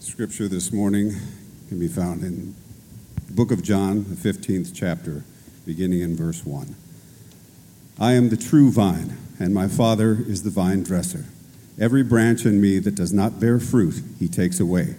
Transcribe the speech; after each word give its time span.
Scripture 0.00 0.46
this 0.46 0.72
morning 0.72 1.12
can 1.68 1.80
be 1.80 1.88
found 1.88 2.22
in 2.22 2.54
the 3.26 3.32
book 3.32 3.50
of 3.50 3.64
John, 3.64 4.04
the 4.04 4.14
15th 4.14 4.70
chapter, 4.72 5.24
beginning 5.66 6.02
in 6.02 6.14
verse 6.14 6.46
1. 6.46 6.76
I 7.98 8.12
am 8.12 8.28
the 8.28 8.36
true 8.36 8.70
vine, 8.70 9.18
and 9.40 9.52
my 9.52 9.66
Father 9.66 10.12
is 10.12 10.44
the 10.44 10.50
vine 10.50 10.84
dresser. 10.84 11.24
Every 11.80 12.04
branch 12.04 12.46
in 12.46 12.60
me 12.60 12.78
that 12.78 12.94
does 12.94 13.12
not 13.12 13.40
bear 13.40 13.58
fruit, 13.58 14.00
he 14.20 14.28
takes 14.28 14.60
away, 14.60 14.94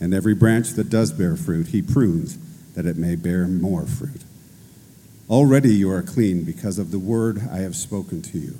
and 0.00 0.14
every 0.14 0.34
branch 0.34 0.70
that 0.70 0.88
does 0.88 1.12
bear 1.12 1.36
fruit, 1.36 1.68
he 1.68 1.82
prunes, 1.82 2.38
that 2.72 2.86
it 2.86 2.96
may 2.96 3.16
bear 3.16 3.46
more 3.46 3.86
fruit. 3.86 4.22
Already 5.28 5.74
you 5.74 5.90
are 5.90 6.02
clean 6.02 6.44
because 6.44 6.78
of 6.78 6.92
the 6.92 6.98
word 6.98 7.42
I 7.52 7.58
have 7.58 7.76
spoken 7.76 8.22
to 8.22 8.38
you. 8.38 8.54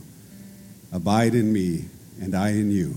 Abide 0.92 1.34
in 1.34 1.54
me, 1.54 1.86
and 2.20 2.34
I 2.34 2.50
in 2.50 2.70
you. 2.70 2.96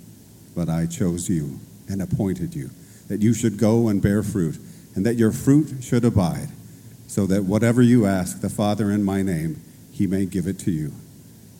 but 0.55 0.69
I 0.69 0.85
chose 0.85 1.29
you 1.29 1.59
and 1.87 2.01
appointed 2.01 2.55
you, 2.55 2.69
that 3.07 3.21
you 3.21 3.33
should 3.33 3.57
go 3.57 3.87
and 3.87 4.01
bear 4.01 4.23
fruit, 4.23 4.57
and 4.95 5.05
that 5.05 5.15
your 5.15 5.31
fruit 5.31 5.83
should 5.83 6.05
abide, 6.05 6.49
so 7.07 7.25
that 7.27 7.45
whatever 7.45 7.81
you 7.81 8.05
ask 8.05 8.41
the 8.41 8.49
Father 8.49 8.91
in 8.91 9.03
my 9.03 9.21
name, 9.21 9.61
he 9.91 10.07
may 10.07 10.25
give 10.25 10.47
it 10.47 10.59
to 10.59 10.71
you. 10.71 10.91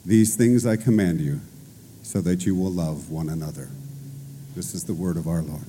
These 0.05 0.35
things 0.35 0.65
I 0.65 0.77
command 0.77 1.21
you, 1.21 1.41
so 2.03 2.21
that 2.21 2.45
you 2.45 2.55
will 2.55 2.71
love 2.71 3.09
one 3.09 3.29
another. 3.29 3.69
This 4.55 4.73
is 4.73 4.83
the 4.83 4.93
word 4.93 5.17
of 5.17 5.27
our 5.27 5.41
Lord. 5.41 5.63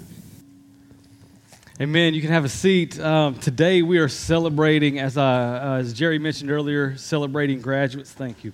Amen. 1.81 2.15
You 2.15 2.21
can 2.21 2.31
have 2.31 2.45
a 2.45 2.51
seat. 2.51 3.01
Um, 3.01 3.35
today 3.39 3.83
we 3.83 3.99
are 3.99 4.09
celebrating, 4.09 4.99
as 4.99 5.17
I, 5.17 5.57
uh, 5.57 5.77
as 5.79 5.93
Jerry 5.93 6.19
mentioned 6.19 6.51
earlier, 6.51 6.97
celebrating 6.97 7.61
graduates. 7.61 8.13
Thank 8.13 8.45
you. 8.45 8.53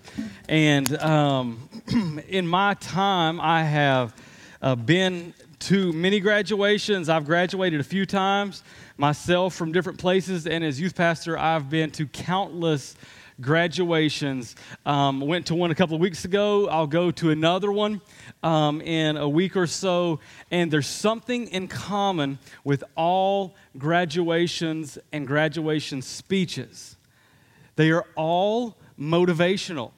And 0.49 0.97
um, 0.99 1.69
in 2.29 2.47
my 2.47 2.75
time, 2.75 3.41
I 3.41 3.65
have 3.65 4.15
uh, 4.63 4.75
been 4.75 5.35
to 5.61 5.93
many 5.93 6.21
graduations. 6.21 7.09
I've 7.09 7.25
graduated 7.25 7.81
a 7.81 7.85
few 7.85 8.07
times 8.07 8.63
myself 8.97 9.55
from 9.55 9.73
different 9.73 9.99
places, 9.99 10.47
and 10.47 10.65
as 10.65 10.81
youth 10.81 10.95
pastor, 10.95 11.39
I've 11.39 11.69
been 11.69 11.91
to 11.93 12.07
countless 12.07 12.97
graduations. 13.41 14.57
Um, 14.85 15.21
went 15.21 15.47
to 15.47 15.55
one 15.55 15.71
a 15.71 15.75
couple 15.75 15.95
of 15.95 16.01
weeks 16.01 16.25
ago. 16.25 16.69
I'll 16.69 16.87
go 16.87 17.11
to 17.13 17.31
another 17.31 17.71
one 17.71 18.01
um, 18.43 18.81
in 18.81 19.17
a 19.17 19.29
week 19.29 19.57
or 19.57 19.67
so. 19.67 20.21
And 20.51 20.71
there's 20.71 20.87
something 20.87 21.49
in 21.49 21.69
common 21.69 22.39
with 22.65 22.83
all 22.97 23.55
graduations 23.77 24.99
and 25.13 25.27
graduation 25.27 26.03
speeches. 26.03 26.97
They 27.77 27.91
are 27.91 28.07
all 28.17 28.77
motivational. 28.99 29.93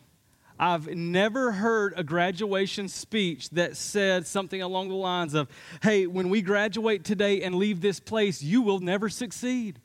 I've 0.60 0.94
never 0.94 1.52
heard 1.52 1.94
a 1.96 2.04
graduation 2.04 2.88
speech 2.88 3.48
that 3.50 3.78
said 3.78 4.26
something 4.26 4.60
along 4.60 4.90
the 4.90 4.94
lines 4.94 5.32
of, 5.32 5.48
Hey, 5.82 6.06
when 6.06 6.28
we 6.28 6.42
graduate 6.42 7.02
today 7.02 7.40
and 7.40 7.54
leave 7.54 7.80
this 7.80 7.98
place, 7.98 8.42
you 8.42 8.60
will 8.60 8.78
never 8.78 9.08
succeed. 9.08 9.80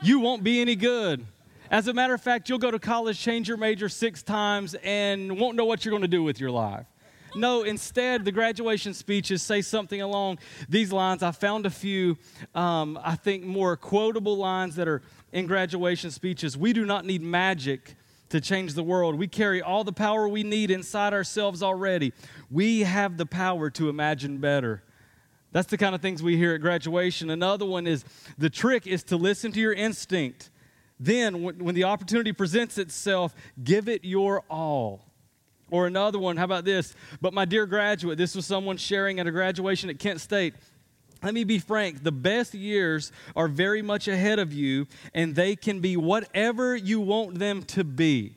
You 0.00 0.20
won't 0.20 0.44
be 0.44 0.60
any 0.60 0.76
good. 0.76 1.26
As 1.68 1.88
a 1.88 1.92
matter 1.92 2.14
of 2.14 2.20
fact, 2.20 2.48
you'll 2.48 2.60
go 2.60 2.70
to 2.70 2.78
college, 2.78 3.18
change 3.18 3.48
your 3.48 3.56
major 3.56 3.88
six 3.88 4.22
times, 4.22 4.76
and 4.84 5.36
won't 5.36 5.56
know 5.56 5.64
what 5.64 5.84
you're 5.84 5.90
going 5.90 6.02
to 6.02 6.08
do 6.08 6.22
with 6.22 6.38
your 6.38 6.52
life. 6.52 6.86
No, 7.34 7.64
instead, 7.64 8.24
the 8.24 8.30
graduation 8.30 8.94
speeches 8.94 9.42
say 9.42 9.62
something 9.62 10.00
along 10.00 10.38
these 10.68 10.92
lines. 10.92 11.24
I 11.24 11.32
found 11.32 11.66
a 11.66 11.70
few, 11.70 12.16
um, 12.54 13.00
I 13.02 13.16
think, 13.16 13.42
more 13.42 13.76
quotable 13.76 14.36
lines 14.36 14.76
that 14.76 14.86
are 14.86 15.02
in 15.32 15.48
graduation 15.48 16.12
speeches. 16.12 16.56
We 16.56 16.72
do 16.72 16.86
not 16.86 17.04
need 17.04 17.20
magic 17.20 17.96
to 18.30 18.40
change 18.40 18.74
the 18.74 18.82
world. 18.82 19.14
We 19.16 19.28
carry 19.28 19.62
all 19.62 19.84
the 19.84 19.92
power 19.92 20.28
we 20.28 20.42
need 20.42 20.70
inside 20.70 21.12
ourselves 21.12 21.62
already. 21.62 22.12
We 22.50 22.80
have 22.80 23.16
the 23.16 23.26
power 23.26 23.70
to 23.70 23.88
imagine 23.88 24.38
better. 24.38 24.82
That's 25.52 25.68
the 25.68 25.78
kind 25.78 25.94
of 25.94 26.02
things 26.02 26.22
we 26.22 26.36
hear 26.36 26.54
at 26.54 26.60
graduation. 26.60 27.30
Another 27.30 27.64
one 27.64 27.86
is 27.86 28.04
the 28.36 28.50
trick 28.50 28.86
is 28.86 29.02
to 29.04 29.16
listen 29.16 29.52
to 29.52 29.60
your 29.60 29.72
instinct. 29.72 30.50
Then, 31.00 31.42
when, 31.42 31.74
the 31.74 31.84
opportunity 31.84 32.32
presents 32.32 32.76
itself, 32.76 33.34
give 33.62 33.88
it 33.88 34.04
your 34.04 34.42
all. 34.50 35.04
Or 35.70 35.86
another 35.86 36.18
one, 36.18 36.36
how 36.36 36.44
about 36.44 36.64
this? 36.64 36.94
But 37.20 37.32
my 37.34 37.44
dear 37.44 37.66
graduate, 37.66 38.18
this 38.18 38.34
was 38.34 38.46
someone 38.46 38.76
sharing 38.78 39.20
at 39.20 39.26
a 39.26 39.30
graduation 39.30 39.90
at 39.90 39.98
Kent 39.98 40.20
State. 40.20 40.54
Let 41.22 41.34
me 41.34 41.42
be 41.42 41.58
frank, 41.58 42.04
the 42.04 42.12
best 42.12 42.54
years 42.54 43.10
are 43.34 43.48
very 43.48 43.82
much 43.82 44.06
ahead 44.06 44.38
of 44.38 44.52
you, 44.52 44.86
and 45.12 45.34
they 45.34 45.56
can 45.56 45.80
be 45.80 45.96
whatever 45.96 46.76
you 46.76 47.00
want 47.00 47.40
them 47.40 47.64
to 47.64 47.82
be. 47.82 48.34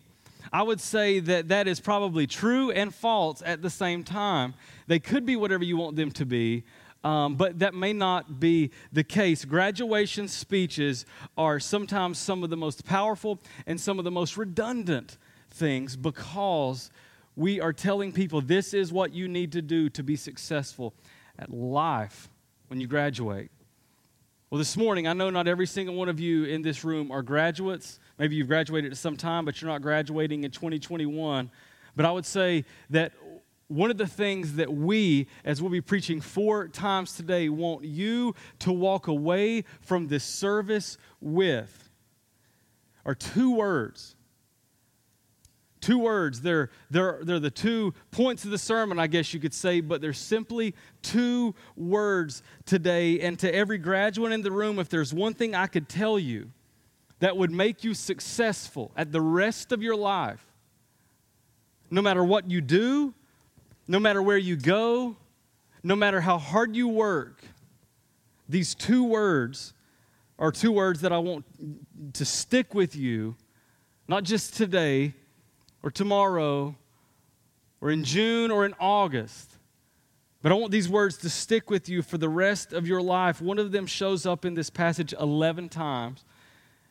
I 0.51 0.63
would 0.63 0.81
say 0.81 1.19
that 1.19 1.49
that 1.49 1.67
is 1.67 1.79
probably 1.79 2.25
true 2.25 2.71
and 2.71 2.93
false 2.93 3.43
at 3.45 3.61
the 3.61 3.69
same 3.69 4.03
time. 4.03 4.55
They 4.87 4.99
could 4.99 5.25
be 5.25 5.35
whatever 5.35 5.63
you 5.63 5.77
want 5.77 5.95
them 5.95 6.11
to 6.11 6.25
be, 6.25 6.63
um, 7.03 7.35
but 7.35 7.59
that 7.59 7.75
may 7.75 7.93
not 7.93 8.39
be 8.39 8.71
the 8.91 9.03
case. 9.03 9.45
Graduation 9.45 10.27
speeches 10.27 11.05
are 11.37 11.59
sometimes 11.59 12.17
some 12.17 12.43
of 12.43 12.49
the 12.49 12.57
most 12.57 12.83
powerful 12.83 13.39
and 13.67 13.79
some 13.79 13.99
of 13.99 14.05
the 14.05 14.11
most 14.11 14.37
redundant 14.37 15.17
things 15.51 15.95
because 15.95 16.89
we 17.35 17.61
are 17.61 17.73
telling 17.73 18.11
people 18.11 18.41
this 18.41 18.73
is 18.73 18.91
what 18.91 19.13
you 19.13 19.27
need 19.27 19.51
to 19.51 19.61
do 19.61 19.87
to 19.89 20.01
be 20.01 20.15
successful 20.15 20.93
at 21.37 21.49
life 21.51 22.30
when 22.71 22.79
you 22.79 22.87
graduate. 22.87 23.51
Well, 24.49 24.57
this 24.57 24.77
morning, 24.77 25.05
I 25.05 25.11
know 25.11 25.29
not 25.29 25.45
every 25.45 25.67
single 25.67 25.93
one 25.93 26.07
of 26.07 26.21
you 26.21 26.45
in 26.45 26.61
this 26.61 26.85
room 26.85 27.11
are 27.11 27.21
graduates. 27.21 27.99
Maybe 28.17 28.37
you've 28.37 28.47
graduated 28.47 28.93
at 28.93 28.97
some 28.97 29.17
time, 29.17 29.43
but 29.43 29.61
you're 29.61 29.69
not 29.69 29.81
graduating 29.81 30.45
in 30.45 30.51
2021. 30.51 31.51
But 31.97 32.05
I 32.05 32.11
would 32.13 32.25
say 32.25 32.63
that 32.89 33.11
one 33.67 33.91
of 33.91 33.97
the 33.97 34.07
things 34.07 34.53
that 34.53 34.71
we, 34.71 35.27
as 35.43 35.61
we'll 35.61 35.69
be 35.69 35.81
preaching 35.81 36.21
four 36.21 36.69
times 36.69 37.13
today, 37.13 37.49
want 37.49 37.83
you 37.83 38.35
to 38.59 38.71
walk 38.71 39.07
away 39.07 39.65
from 39.81 40.07
this 40.07 40.23
service 40.23 40.97
with 41.19 41.89
are 43.05 43.15
two 43.15 43.53
words 43.53 44.15
Two 45.81 45.97
words. 45.97 46.41
They're, 46.41 46.69
they're, 46.91 47.19
they're 47.23 47.39
the 47.39 47.49
two 47.49 47.93
points 48.11 48.45
of 48.45 48.51
the 48.51 48.57
sermon, 48.59 48.99
I 48.99 49.07
guess 49.07 49.33
you 49.33 49.39
could 49.39 49.53
say, 49.53 49.81
but 49.81 49.99
they're 49.99 50.13
simply 50.13 50.75
two 51.01 51.55
words 51.75 52.43
today. 52.65 53.19
And 53.19 53.37
to 53.39 53.53
every 53.53 53.79
graduate 53.79 54.31
in 54.31 54.43
the 54.43 54.51
room, 54.51 54.77
if 54.77 54.89
there's 54.89 55.11
one 55.11 55.33
thing 55.33 55.55
I 55.55 55.65
could 55.65 55.89
tell 55.89 56.19
you 56.19 56.51
that 57.19 57.35
would 57.35 57.51
make 57.51 57.83
you 57.83 57.95
successful 57.95 58.91
at 58.95 59.11
the 59.11 59.21
rest 59.21 59.71
of 59.71 59.81
your 59.81 59.95
life, 59.95 60.45
no 61.89 62.01
matter 62.01 62.23
what 62.23 62.49
you 62.49 62.61
do, 62.61 63.13
no 63.87 63.99
matter 63.99 64.21
where 64.21 64.37
you 64.37 64.55
go, 64.55 65.17
no 65.83 65.95
matter 65.95 66.21
how 66.21 66.37
hard 66.37 66.75
you 66.75 66.87
work, 66.87 67.41
these 68.47 68.75
two 68.75 69.03
words 69.03 69.73
are 70.37 70.51
two 70.51 70.71
words 70.71 71.01
that 71.01 71.11
I 71.11 71.17
want 71.17 71.45
to 72.13 72.25
stick 72.25 72.75
with 72.75 72.95
you, 72.95 73.35
not 74.07 74.23
just 74.23 74.55
today 74.55 75.15
or 75.83 75.91
tomorrow 75.91 76.75
or 77.79 77.91
in 77.91 78.03
June 78.03 78.51
or 78.51 78.65
in 78.65 78.73
August, 78.79 79.57
but 80.41 80.51
I 80.51 80.55
want 80.55 80.71
these 80.71 80.89
words 80.89 81.17
to 81.19 81.29
stick 81.29 81.69
with 81.69 81.87
you 81.87 82.01
for 82.01 82.17
the 82.17 82.29
rest 82.29 82.73
of 82.73 82.87
your 82.87 83.01
life. 83.01 83.41
One 83.41 83.59
of 83.59 83.71
them 83.71 83.85
shows 83.85 84.25
up 84.25 84.43
in 84.43 84.55
this 84.55 84.69
passage 84.69 85.13
11 85.19 85.69
times. 85.69 86.23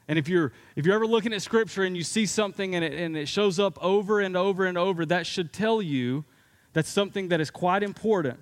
And 0.07 0.19
if 0.19 0.29
you're, 0.29 0.53
if 0.77 0.87
you're 0.87 0.95
ever 0.95 1.07
looking 1.07 1.33
at 1.33 1.43
scripture 1.43 1.83
and 1.83 1.97
you 1.97 2.05
see 2.05 2.27
something 2.27 2.75
and 2.75 2.85
it, 2.85 2.95
and 2.95 3.17
it 3.17 3.29
shows 3.29 3.59
up 3.59 3.83
over 3.83 4.21
and 4.21 4.37
over 4.37 4.67
and 4.67 4.79
over, 4.79 5.05
that 5.07 5.27
should 5.27 5.53
tell 5.53 5.83
you 5.83 6.25
that's 6.73 6.89
something 6.89 7.29
that 7.29 7.41
is 7.41 7.51
quite 7.51 7.83
important. 7.83 8.39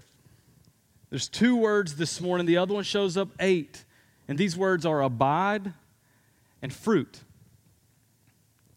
There's 1.11 1.29
two 1.29 1.57
words 1.57 1.97
this 1.97 2.21
morning, 2.21 2.47
the 2.47 2.59
other 2.59 2.75
one 2.75 2.85
shows 2.85 3.17
up 3.17 3.29
eight. 3.41 3.85
And 4.29 4.37
these 4.37 4.57
words 4.57 4.85
are 4.85 5.03
abide 5.03 5.73
and 6.61 6.73
fruit. 6.73 7.21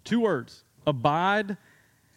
Two 0.06 0.21
words 0.21 0.63
abide 0.86 1.57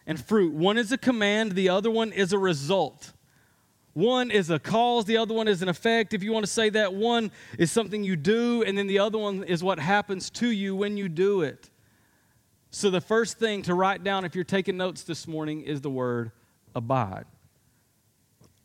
and 0.07 0.23
fruit. 0.23 0.53
One 0.53 0.77
is 0.77 0.91
a 0.91 0.97
command, 0.97 1.53
the 1.53 1.69
other 1.69 1.89
one 1.91 2.11
is 2.11 2.33
a 2.33 2.39
result. 2.39 3.13
One 3.93 4.29
is 4.29 4.49
a 4.49 4.59
cause, 4.59 5.05
the 5.05 5.17
other 5.17 5.33
one 5.33 5.47
is 5.47 5.61
an 5.61 5.69
effect. 5.69 6.13
If 6.13 6.21
you 6.21 6.33
want 6.33 6.45
to 6.45 6.51
say 6.51 6.69
that, 6.71 6.93
one 6.93 7.31
is 7.57 7.71
something 7.71 8.03
you 8.03 8.17
do, 8.17 8.61
and 8.63 8.77
then 8.77 8.87
the 8.87 8.99
other 8.99 9.17
one 9.17 9.43
is 9.43 9.63
what 9.63 9.79
happens 9.79 10.29
to 10.31 10.49
you 10.49 10.75
when 10.75 10.97
you 10.97 11.07
do 11.07 11.41
it. 11.41 11.69
So, 12.71 12.89
the 12.89 12.99
first 12.99 13.39
thing 13.39 13.61
to 13.63 13.73
write 13.73 14.03
down 14.03 14.25
if 14.25 14.35
you're 14.35 14.43
taking 14.43 14.75
notes 14.75 15.03
this 15.03 15.27
morning 15.27 15.61
is 15.61 15.79
the 15.79 15.89
word 15.89 16.31
abide 16.75 17.25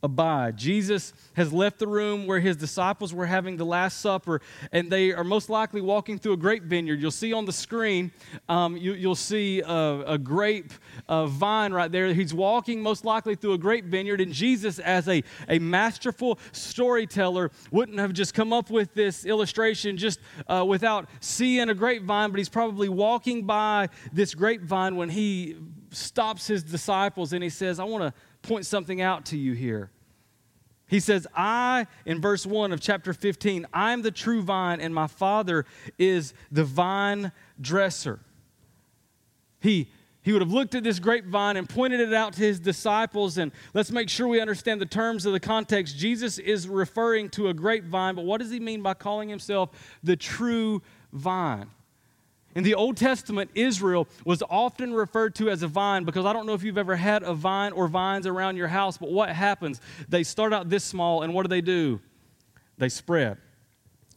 abide. 0.02 0.56
Jesus 0.56 1.12
has 1.34 1.52
left 1.52 1.78
the 1.78 1.86
room 1.86 2.26
where 2.26 2.40
his 2.40 2.56
disciples 2.56 3.12
were 3.12 3.26
having 3.26 3.56
the 3.56 3.64
Last 3.64 4.00
Supper, 4.00 4.40
and 4.72 4.90
they 4.90 5.12
are 5.12 5.24
most 5.24 5.50
likely 5.50 5.80
walking 5.80 6.18
through 6.18 6.32
a 6.32 6.36
grape 6.36 6.64
vineyard. 6.64 7.00
You'll 7.00 7.10
see 7.10 7.32
on 7.32 7.44
the 7.44 7.52
screen, 7.52 8.10
um, 8.48 8.76
you, 8.76 9.08
will 9.08 9.14
see 9.14 9.60
a, 9.60 10.04
a 10.06 10.18
grape 10.18 10.72
a 11.08 11.26
vine 11.26 11.72
right 11.72 11.90
there. 11.90 12.12
He's 12.14 12.32
walking 12.32 12.82
most 12.82 13.04
likely 13.04 13.34
through 13.34 13.54
a 13.54 13.58
grape 13.58 13.84
vineyard, 13.84 14.20
and 14.20 14.32
Jesus, 14.32 14.78
as 14.78 15.08
a, 15.08 15.22
a 15.48 15.58
masterful 15.58 16.38
storyteller, 16.52 17.50
wouldn't 17.70 17.98
have 17.98 18.12
just 18.12 18.34
come 18.34 18.52
up 18.52 18.70
with 18.70 18.94
this 18.94 19.24
illustration 19.26 19.96
just 19.96 20.20
uh, 20.46 20.64
without 20.66 21.08
seeing 21.20 21.68
a 21.68 21.74
grapevine, 21.74 22.30
but 22.30 22.38
he's 22.38 22.48
probably 22.48 22.88
walking 22.88 23.44
by 23.44 23.88
this 24.12 24.34
grapevine 24.34 24.96
when 24.96 25.08
he 25.08 25.56
stops 25.92 26.46
his 26.46 26.62
disciples 26.62 27.32
and 27.32 27.42
he 27.42 27.50
says, 27.50 27.80
I 27.80 27.84
want 27.84 28.02
to 28.04 28.14
point 28.42 28.66
something 28.66 29.00
out 29.00 29.26
to 29.26 29.36
you 29.36 29.52
here. 29.52 29.90
He 30.86 30.98
says, 30.98 31.26
I, 31.36 31.86
in 32.04 32.20
verse 32.20 32.44
1 32.44 32.72
of 32.72 32.80
chapter 32.80 33.12
15, 33.12 33.66
I'm 33.72 34.02
the 34.02 34.10
true 34.10 34.42
vine, 34.42 34.80
and 34.80 34.92
my 34.92 35.06
Father 35.06 35.64
is 35.98 36.34
the 36.50 36.64
vine 36.64 37.30
dresser. 37.60 38.18
He, 39.60 39.88
he 40.22 40.32
would 40.32 40.42
have 40.42 40.50
looked 40.50 40.74
at 40.74 40.82
this 40.82 40.98
grapevine 40.98 41.56
and 41.56 41.68
pointed 41.68 42.00
it 42.00 42.12
out 42.12 42.32
to 42.32 42.40
his 42.40 42.58
disciples. 42.58 43.38
And 43.38 43.52
let's 43.72 43.92
make 43.92 44.08
sure 44.08 44.26
we 44.26 44.40
understand 44.40 44.80
the 44.80 44.86
terms 44.86 45.26
of 45.26 45.32
the 45.32 45.38
context. 45.38 45.96
Jesus 45.96 46.38
is 46.38 46.66
referring 46.66 47.30
to 47.30 47.48
a 47.48 47.54
grapevine, 47.54 48.16
but 48.16 48.24
what 48.24 48.40
does 48.40 48.50
he 48.50 48.58
mean 48.58 48.82
by 48.82 48.94
calling 48.94 49.28
himself 49.28 49.70
the 50.02 50.16
true 50.16 50.82
vine? 51.12 51.70
In 52.54 52.64
the 52.64 52.74
Old 52.74 52.96
Testament, 52.96 53.50
Israel 53.54 54.08
was 54.24 54.42
often 54.50 54.92
referred 54.92 55.36
to 55.36 55.50
as 55.50 55.62
a 55.62 55.68
vine 55.68 56.04
because 56.04 56.26
I 56.26 56.32
don't 56.32 56.46
know 56.46 56.54
if 56.54 56.64
you've 56.64 56.78
ever 56.78 56.96
had 56.96 57.22
a 57.22 57.32
vine 57.32 57.72
or 57.72 57.86
vines 57.86 58.26
around 58.26 58.56
your 58.56 58.68
house, 58.68 58.98
but 58.98 59.10
what 59.10 59.30
happens? 59.30 59.80
They 60.08 60.24
start 60.24 60.52
out 60.52 60.68
this 60.68 60.84
small, 60.84 61.22
and 61.22 61.32
what 61.32 61.42
do 61.42 61.48
they 61.48 61.60
do? 61.60 62.00
They 62.76 62.88
spread. 62.88 63.38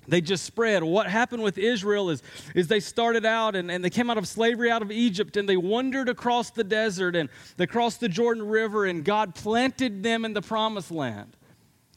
They 0.08 0.20
just 0.20 0.46
spread. 0.46 0.84
What 0.84 1.08
happened 1.08 1.44
with 1.44 1.58
Israel 1.58 2.10
is, 2.10 2.24
is 2.56 2.68
they 2.68 2.80
started 2.80 3.26
out 3.26 3.56
and, 3.56 3.72
and 3.72 3.84
they 3.84 3.90
came 3.90 4.10
out 4.10 4.18
of 4.18 4.28
slavery 4.28 4.70
out 4.70 4.82
of 4.82 4.92
Egypt 4.92 5.38
and 5.38 5.48
they 5.48 5.56
wandered 5.58 6.10
across 6.10 6.50
the 6.50 6.64
desert 6.64 7.16
and 7.16 7.30
they 7.58 7.68
crossed 7.68 8.00
the 8.00 8.10
Jordan 8.10 8.48
River 8.48 8.86
and 8.86 9.06
God 9.06 9.36
planted 9.36 10.04
them 10.04 10.26
in 10.26 10.34
the 10.34 10.42
promised 10.42 10.92
land. 10.92 11.38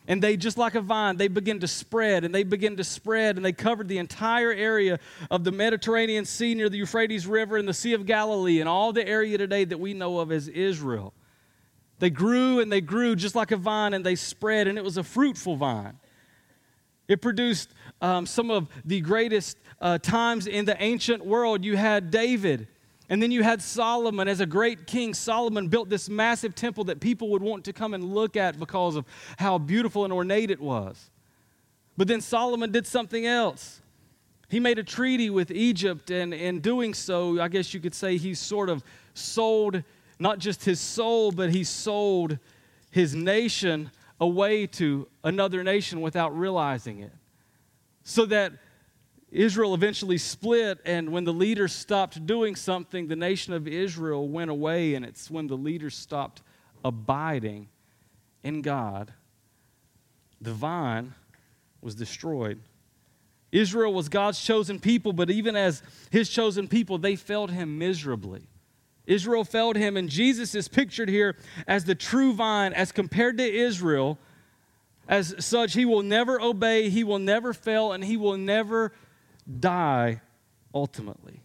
And 0.09 0.23
they, 0.23 0.37
just 0.37 0.57
like 0.57 0.77
a 0.77 0.81
vine, 0.81 1.17
they 1.17 1.29
begin 1.29 1.61
to 1.61 1.69
spread 1.69 2.25
and 2.25 2.35
they 2.35 2.45
begin 2.45 2.77
to 2.77 2.85
spread 2.85 3.37
and 3.37 3.45
they 3.45 3.53
covered 3.53 3.89
the 3.89 3.99
entire 3.99 4.53
area 4.53 5.01
of 5.31 5.43
the 5.43 5.51
Mediterranean 5.51 6.25
Sea 6.25 6.55
near 6.55 6.69
the 6.69 6.79
Euphrates 6.79 7.27
River 7.27 7.57
and 7.57 7.67
the 7.67 7.75
Sea 7.75 7.93
of 7.95 8.07
Galilee 8.07 8.61
and 8.61 8.69
all 8.69 8.93
the 8.93 9.07
area 9.07 9.37
today 9.37 9.65
that 9.65 9.79
we 9.79 9.95
know 9.95 10.21
of 10.21 10.31
as 10.31 10.47
Israel. 10.49 11.13
They 11.99 12.11
grew 12.11 12.61
and 12.61 12.71
they 12.71 12.81
grew 12.81 13.17
just 13.17 13.35
like 13.35 13.51
a 13.51 13.57
vine 13.57 13.95
and 13.95 14.05
they 14.05 14.15
spread, 14.15 14.69
and 14.69 14.79
it 14.79 14.85
was 14.85 14.97
a 14.97 15.03
fruitful 15.03 15.57
vine. 15.57 15.99
It 17.09 17.23
produced 17.23 17.71
um, 18.01 18.27
some 18.27 18.51
of 18.51 18.69
the 18.85 19.01
greatest 19.01 19.59
uh, 19.81 19.99
times 19.99 20.47
in 20.47 20.65
the 20.65 20.81
ancient 20.83 21.25
world. 21.25 21.65
You 21.65 21.77
had 21.77 22.11
David 22.11 22.69
and 23.09 23.23
then 23.23 23.31
you 23.31 23.43
had 23.43 23.63
Solomon 23.63 24.27
as 24.29 24.41
a 24.41 24.47
great 24.47 24.87
king. 24.87 25.15
Solomon 25.15 25.69
built 25.69 25.89
this 25.89 26.09
massive 26.09 26.55
temple 26.55 26.85
that 26.85 27.01
people 27.01 27.29
would 27.31 27.43
want 27.43 27.65
to 27.65 27.73
come 27.73 27.95
and 27.95 28.13
look 28.13 28.37
at 28.37 28.59
because 28.59 28.97
of 28.97 29.05
how 29.39 29.59
beautiful 29.59 30.05
and 30.05 30.13
ornate 30.13 30.51
it 30.51 30.61
was. 30.61 31.11
But 31.97 32.09
then 32.09 32.21
Solomon 32.21 32.73
did 32.73 32.87
something 32.87 33.25
else. 33.25 33.81
He 34.49 34.61
made 34.61 34.79
a 34.79 34.85
treaty 34.85 35.31
with 35.31 35.51
Egypt, 35.51 36.11
and 36.11 36.33
in 36.33 36.61
doing 36.61 36.95
so, 36.95 37.41
I 37.41 37.49
guess 37.49 37.75
you 37.75 37.81
could 37.81 37.95
say 37.95 38.17
he 38.17 38.35
sort 38.35 38.69
of 38.69 38.85
sold 39.15 39.83
not 40.19 40.39
just 40.39 40.65
his 40.65 40.81
soul, 40.81 41.33
but 41.33 41.51
he 41.51 41.65
sold 41.65 42.39
his 42.91 43.15
nation 43.15 43.91
away 44.21 44.67
to 44.67 45.09
another 45.25 45.63
nation 45.63 46.01
without 46.01 46.37
realizing 46.37 47.01
it. 47.01 47.13
So 48.05 48.25
that 48.27 48.53
Israel 49.31 49.75
eventually 49.75 50.19
split, 50.19 50.79
and 50.85 51.11
when 51.11 51.25
the 51.25 51.33
leaders 51.33 51.73
stopped 51.73 52.27
doing 52.27 52.55
something, 52.55 53.09
the 53.09 53.17
nation 53.17 53.53
of 53.53 53.67
Israel 53.67 54.29
went 54.29 54.51
away, 54.51 54.95
and 54.95 55.05
it's 55.05 55.31
when 55.31 55.47
the 55.47 55.57
leaders 55.57 55.95
stopped 55.97 56.43
abiding 56.85 57.69
in 58.45 58.63
God, 58.63 59.13
the 60.41 60.53
vine 60.53 61.15
was 61.81 61.95
destroyed. 61.95 62.61
Israel 63.51 63.93
was 63.93 64.09
God's 64.09 64.41
chosen 64.41 64.79
people, 64.79 65.13
but 65.13 65.31
even 65.31 65.57
as 65.57 65.83
his 66.11 66.29
chosen 66.29 66.69
people, 66.69 66.99
they 66.99 67.17
failed 67.17 67.51
him 67.51 67.79
miserably. 67.79 68.49
Israel 69.07 69.45
failed 69.45 69.77
him, 69.77 69.97
and 69.97 70.09
Jesus 70.09 70.55
is 70.55 70.69
pictured 70.69 71.09
here 71.09 71.37
as 71.67 71.85
the 71.85 71.95
true 71.95 72.33
vine 72.33 72.73
as 72.73 72.93
compared 72.93 73.39
to 73.39 73.45
Israel. 73.45 74.19
As 75.09 75.35
such, 75.39 75.75
he 75.75 75.85
will 75.85 76.03
never 76.03 76.41
obey, 76.41 76.91
he 76.91 77.05
will 77.05 77.21
never 77.21 77.53
fail, 77.53 77.93
and 77.93 78.05
he 78.05 78.17
will 78.17 78.37
never 78.37 78.93
die 79.47 80.21
ultimately. 80.75 81.41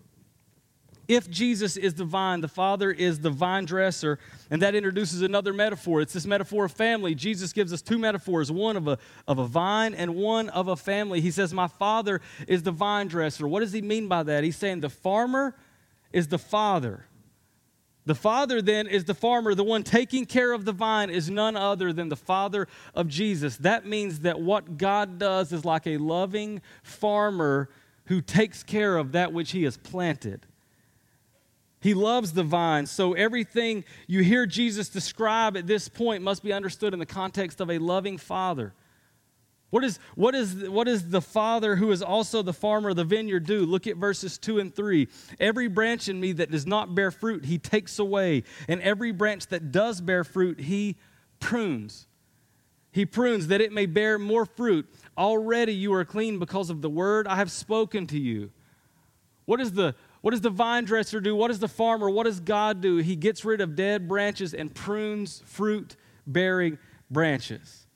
If 1.08 1.30
Jesus 1.30 1.76
is 1.76 1.96
the 1.96 2.06
vine, 2.06 2.40
the 2.40 2.48
Father 2.48 2.90
is 2.90 3.20
the 3.20 3.30
vine 3.30 3.66
dresser, 3.66 4.18
and 4.50 4.62
that 4.62 4.76
introduces 4.76 5.22
another 5.22 5.52
metaphor. 5.52 6.00
It's 6.00 6.14
this 6.14 6.26
metaphor 6.26 6.66
of 6.66 6.72
family. 6.72 7.16
Jesus 7.16 7.52
gives 7.52 7.74
us 7.74 7.82
two 7.82 7.98
metaphors 7.98 8.50
one 8.50 8.78
of 8.78 8.88
a, 8.88 8.98
of 9.28 9.38
a 9.38 9.46
vine 9.46 9.94
and 9.94 10.16
one 10.16 10.48
of 10.50 10.70
a 10.70 10.78
family. 10.78 11.20
He 11.20 11.32
says, 11.32 11.54
My 11.54 11.68
Father 11.68 12.22
is 12.48 12.64
the 12.64 12.72
vine 12.72 13.08
dresser. 13.08 13.46
What 13.46 13.60
does 13.60 13.74
he 13.74 13.82
mean 13.82 14.08
by 14.08 14.24
that? 14.24 14.46
He's 14.46 14.56
saying 14.56 14.80
the 14.80 14.90
farmer 14.90 15.56
is 16.14 16.30
the 16.30 16.38
Father. 16.38 17.08
The 18.06 18.16
Father 18.16 18.62
then 18.62 18.88
is 18.88 19.04
the 19.04 19.14
farmer. 19.14 19.54
The 19.54 19.64
one 19.64 19.84
taking 19.84 20.26
care 20.26 20.54
of 20.54 20.66
the 20.66 20.72
vine 20.72 21.10
is 21.10 21.30
none 21.30 21.58
other 21.58 21.94
than 21.94 22.10
the 22.10 22.16
Father 22.16 22.68
of 22.96 23.08
Jesus. 23.08 23.58
That 23.58 23.86
means 23.86 24.22
that 24.22 24.40
what 24.40 24.78
God 24.78 25.20
does 25.20 25.52
is 25.52 25.66
like 25.66 25.86
a 25.86 25.98
loving 25.98 26.62
farmer 26.84 27.70
who 28.12 28.20
takes 28.20 28.62
care 28.62 28.98
of 28.98 29.14
that 29.14 29.32
which 29.32 29.52
he 29.52 29.64
has 29.64 29.78
planted. 29.78 30.46
He 31.80 31.94
loves 31.94 32.34
the 32.34 32.44
vine. 32.44 32.86
So 32.86 33.14
everything 33.14 33.86
you 34.06 34.22
hear 34.22 34.46
Jesus 34.46 34.90
describe 34.90 35.56
at 35.56 35.66
this 35.66 35.88
point 35.88 36.22
must 36.22 36.44
be 36.44 36.52
understood 36.52 36.92
in 36.92 37.00
the 37.00 37.06
context 37.06 37.62
of 37.62 37.72
a 37.72 37.78
loving 37.78 38.18
father. 38.18 38.74
What 39.70 39.86
is, 39.86 39.98
what, 40.16 40.36
is, 40.36 40.70
what 40.70 40.90
is 40.90 41.12
the 41.12 41.22
father 41.22 41.78
who 41.78 41.90
is 41.94 42.02
also 42.02 42.42
the 42.42 42.52
farmer 42.52 42.90
of 42.90 42.98
the 42.98 43.06
vineyard 43.06 43.46
do? 43.46 43.66
Look 43.66 43.88
at 43.88 43.96
verses 43.96 44.38
2 44.38 44.60
and 44.60 44.76
3. 44.76 45.08
Every 45.40 45.70
branch 45.70 46.10
in 46.10 46.20
me 46.20 46.34
that 46.34 46.52
does 46.52 46.68
not 46.68 46.94
bear 46.94 47.12
fruit, 47.12 47.46
he 47.46 47.60
takes 47.60 47.98
away. 47.98 48.44
And 48.68 48.82
every 48.82 49.14
branch 49.14 49.48
that 49.48 49.72
does 49.72 50.02
bear 50.02 50.26
fruit, 50.26 50.60
he 50.60 50.98
prunes. 51.40 52.08
He 52.92 53.06
prunes 53.06 53.48
that 53.48 53.62
it 53.62 53.72
may 53.72 53.86
bear 53.86 54.20
more 54.20 54.46
fruit. 54.46 54.86
Already 55.18 55.74
you 55.74 55.94
are 55.94 56.06
clean 56.06 56.40
because 56.40 56.70
of 56.70 56.82
the 56.82 56.90
word 56.90 57.28
I 57.28 57.36
have 57.36 57.52
spoken 57.52 58.08
to 58.08 58.20
you. 58.20 58.52
What 59.46 59.60
is 59.60 59.74
the 59.74 59.96
what 60.22 60.32
does 60.32 60.42
the 60.42 60.52
vine 60.52 60.86
dresser 60.86 61.20
do? 61.20 61.36
What 61.36 61.48
does 61.48 61.60
the 61.60 61.68
farmer? 61.68 62.10
What 62.10 62.26
does 62.26 62.40
God 62.40 62.80
do? 62.80 62.98
He 62.98 63.16
gets 63.16 63.44
rid 63.44 63.60
of 63.60 63.76
dead 63.76 64.08
branches 64.08 64.54
and 64.54 64.74
prunes 64.74 65.42
fruit 65.46 65.96
bearing 66.28 66.78
branches. 67.10 67.88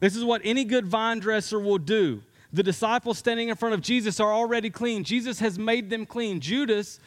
This 0.00 0.16
is 0.16 0.24
what 0.24 0.40
any 0.44 0.64
good 0.64 0.86
vine 0.86 1.20
dresser 1.20 1.58
will 1.58 1.78
do. 1.78 2.22
The 2.52 2.62
disciples 2.62 3.18
standing 3.18 3.48
in 3.48 3.56
front 3.56 3.74
of 3.74 3.80
Jesus 3.80 4.20
are 4.20 4.32
already 4.32 4.70
clean. 4.70 5.04
Jesus 5.04 5.38
has 5.40 5.58
made 5.58 5.90
them 5.90 6.06
clean. 6.06 6.40
Judas 6.40 6.98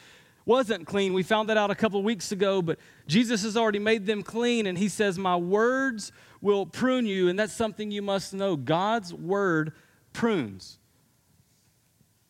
wasn't 0.45 0.87
clean. 0.87 1.13
We 1.13 1.23
found 1.23 1.49
that 1.49 1.57
out 1.57 1.71
a 1.71 1.75
couple 1.75 2.01
weeks 2.03 2.31
ago, 2.31 2.61
but 2.61 2.79
Jesus 3.07 3.43
has 3.43 3.55
already 3.55 3.79
made 3.79 4.05
them 4.05 4.23
clean, 4.23 4.65
and 4.65 4.77
he 4.77 4.89
says, 4.89 5.17
My 5.17 5.35
words 5.35 6.11
will 6.41 6.65
prune 6.65 7.05
you, 7.05 7.29
and 7.29 7.37
that's 7.37 7.53
something 7.53 7.91
you 7.91 8.01
must 8.01 8.33
know. 8.33 8.55
God's 8.55 9.13
word 9.13 9.73
prunes. 10.13 10.79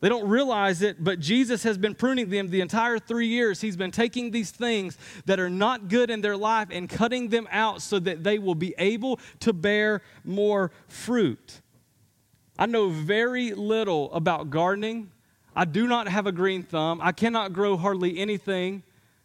They 0.02 0.10
don't 0.10 0.28
realize 0.28 0.82
it, 0.82 1.04
but 1.04 1.20
Jesus 1.20 1.62
has 1.62 1.78
been 1.78 1.94
pruning 1.94 2.30
them 2.30 2.50
the 2.50 2.62
entire 2.62 2.98
three 2.98 3.28
years. 3.28 3.62
He's 3.62 3.78
been 3.78 3.92
taking 3.92 4.32
these 4.32 4.50
things 4.50 4.98
that 5.26 5.40
are 5.40 5.50
not 5.50 5.90
good 5.90 6.10
in 6.10 6.22
their 6.22 6.36
life 6.36 6.70
and 6.72 6.90
cutting 6.90 7.30
them 7.30 7.48
out 7.52 7.84
so 7.84 8.00
that 8.00 8.24
they 8.24 8.40
will 8.40 8.56
be 8.56 8.74
able 8.80 9.20
to 9.42 9.54
bear 9.54 10.02
more 10.24 10.72
fruit. 10.88 11.62
I 12.58 12.66
know 12.66 12.90
very 12.90 13.54
little 13.54 14.12
about 14.14 14.50
gardening. 14.50 15.12
I 15.56 15.66
do 15.66 15.88
not 15.88 16.08
have 16.08 16.28
a 16.28 16.32
green 16.32 16.64
thumb. 16.64 17.00
I 17.02 17.12
cannot 17.12 17.54
grow 17.54 17.78
hardly 17.78 18.18
anything. 18.18 18.84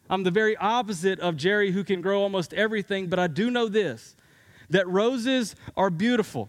I'm 0.08 0.22
the 0.22 0.30
very 0.30 0.56
opposite 0.56 1.20
of 1.20 1.36
Jerry, 1.36 1.70
who 1.72 1.84
can 1.84 2.00
grow 2.00 2.22
almost 2.22 2.52
everything, 2.54 3.08
but 3.08 3.18
I 3.18 3.26
do 3.26 3.50
know 3.50 3.68
this 3.68 4.14
that 4.70 4.88
roses 4.88 5.54
are 5.76 5.90
beautiful. 5.90 6.48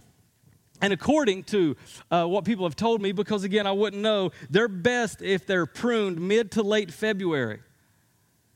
And 0.82 0.94
according 0.94 1.44
to 1.46 1.76
uh, 2.12 2.26
what 2.26 2.46
people 2.46 2.66
have 2.66 2.76
told 2.76 3.02
me, 3.02 3.12
because 3.12 3.44
again, 3.44 3.66
I 3.66 3.72
wouldn't 3.72 4.02
know, 4.02 4.32
they're 4.50 4.68
best 4.68 5.22
if 5.22 5.46
they're 5.46 5.66
pruned 5.66 6.20
mid 6.20 6.52
to 6.52 6.64
late 6.64 6.92
February. 6.92 7.60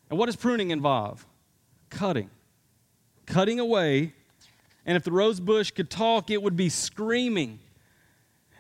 And 0.10 0.20
what 0.20 0.28
does 0.28 0.36
pruning 0.36 0.72
involve? 0.72 1.26
Cutting. 1.90 2.30
Cutting 3.26 3.60
away. 3.60 4.14
And 4.86 4.98
if 4.98 5.04
the 5.04 5.12
rose 5.12 5.40
bush 5.40 5.72
could 5.72 5.90
talk, 5.90 6.30
it 6.30 6.42
would 6.42 6.56
be 6.56 6.70
screaming. 6.70 7.60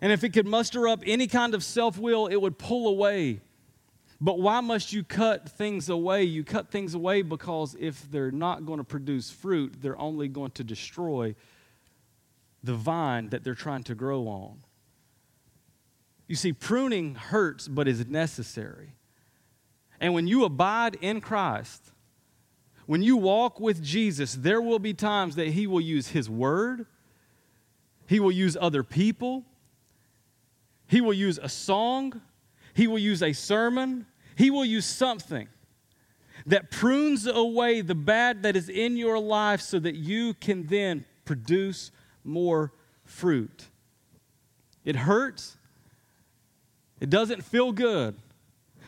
And 0.01 0.11
if 0.11 0.23
it 0.23 0.29
could 0.29 0.47
muster 0.47 0.87
up 0.87 1.03
any 1.05 1.27
kind 1.27 1.53
of 1.53 1.63
self 1.63 1.97
will, 1.97 2.27
it 2.27 2.35
would 2.35 2.57
pull 2.57 2.87
away. 2.87 3.41
But 4.19 4.39
why 4.39 4.59
must 4.61 4.93
you 4.93 5.03
cut 5.03 5.49
things 5.49 5.89
away? 5.89 6.23
You 6.23 6.43
cut 6.43 6.69
things 6.69 6.93
away 6.93 7.21
because 7.21 7.75
if 7.79 8.09
they're 8.11 8.31
not 8.31 8.65
going 8.65 8.77
to 8.77 8.83
produce 8.83 9.31
fruit, 9.31 9.75
they're 9.81 9.99
only 9.99 10.27
going 10.27 10.51
to 10.51 10.63
destroy 10.63 11.35
the 12.63 12.75
vine 12.75 13.29
that 13.29 13.43
they're 13.43 13.55
trying 13.55 13.83
to 13.83 13.95
grow 13.95 14.27
on. 14.27 14.59
You 16.27 16.35
see, 16.35 16.53
pruning 16.53 17.15
hurts 17.15 17.67
but 17.67 17.87
is 17.87 18.05
necessary. 18.07 18.93
And 19.99 20.13
when 20.13 20.27
you 20.27 20.45
abide 20.45 20.97
in 21.01 21.21
Christ, 21.21 21.91
when 22.85 23.01
you 23.01 23.17
walk 23.17 23.59
with 23.59 23.81
Jesus, 23.81 24.33
there 24.33 24.61
will 24.61 24.79
be 24.79 24.93
times 24.93 25.35
that 25.35 25.47
He 25.47 25.65
will 25.65 25.81
use 25.81 26.09
His 26.09 26.29
word, 26.29 26.85
He 28.07 28.19
will 28.19 28.31
use 28.31 28.55
other 28.59 28.83
people, 28.83 29.45
He 30.91 30.99
will 30.99 31.13
use 31.13 31.39
a 31.41 31.47
song, 31.47 32.19
He 32.73 32.85
will 32.85 32.99
use 32.99 33.23
a 33.23 33.31
sermon, 33.31 34.07
He 34.35 34.51
will 34.51 34.65
use 34.65 34.85
something 34.85 35.47
that 36.45 36.69
prunes 36.69 37.25
away 37.25 37.79
the 37.79 37.95
bad 37.95 38.43
that 38.43 38.57
is 38.57 38.67
in 38.67 38.97
your 38.97 39.17
life 39.17 39.61
so 39.61 39.79
that 39.79 39.95
you 39.95 40.33
can 40.33 40.67
then 40.67 41.05
produce 41.23 41.91
more 42.25 42.73
fruit. 43.05 43.67
It 44.83 44.97
hurts, 44.97 45.55
it 46.99 47.09
doesn't 47.09 47.45
feel 47.45 47.71
good, 47.71 48.17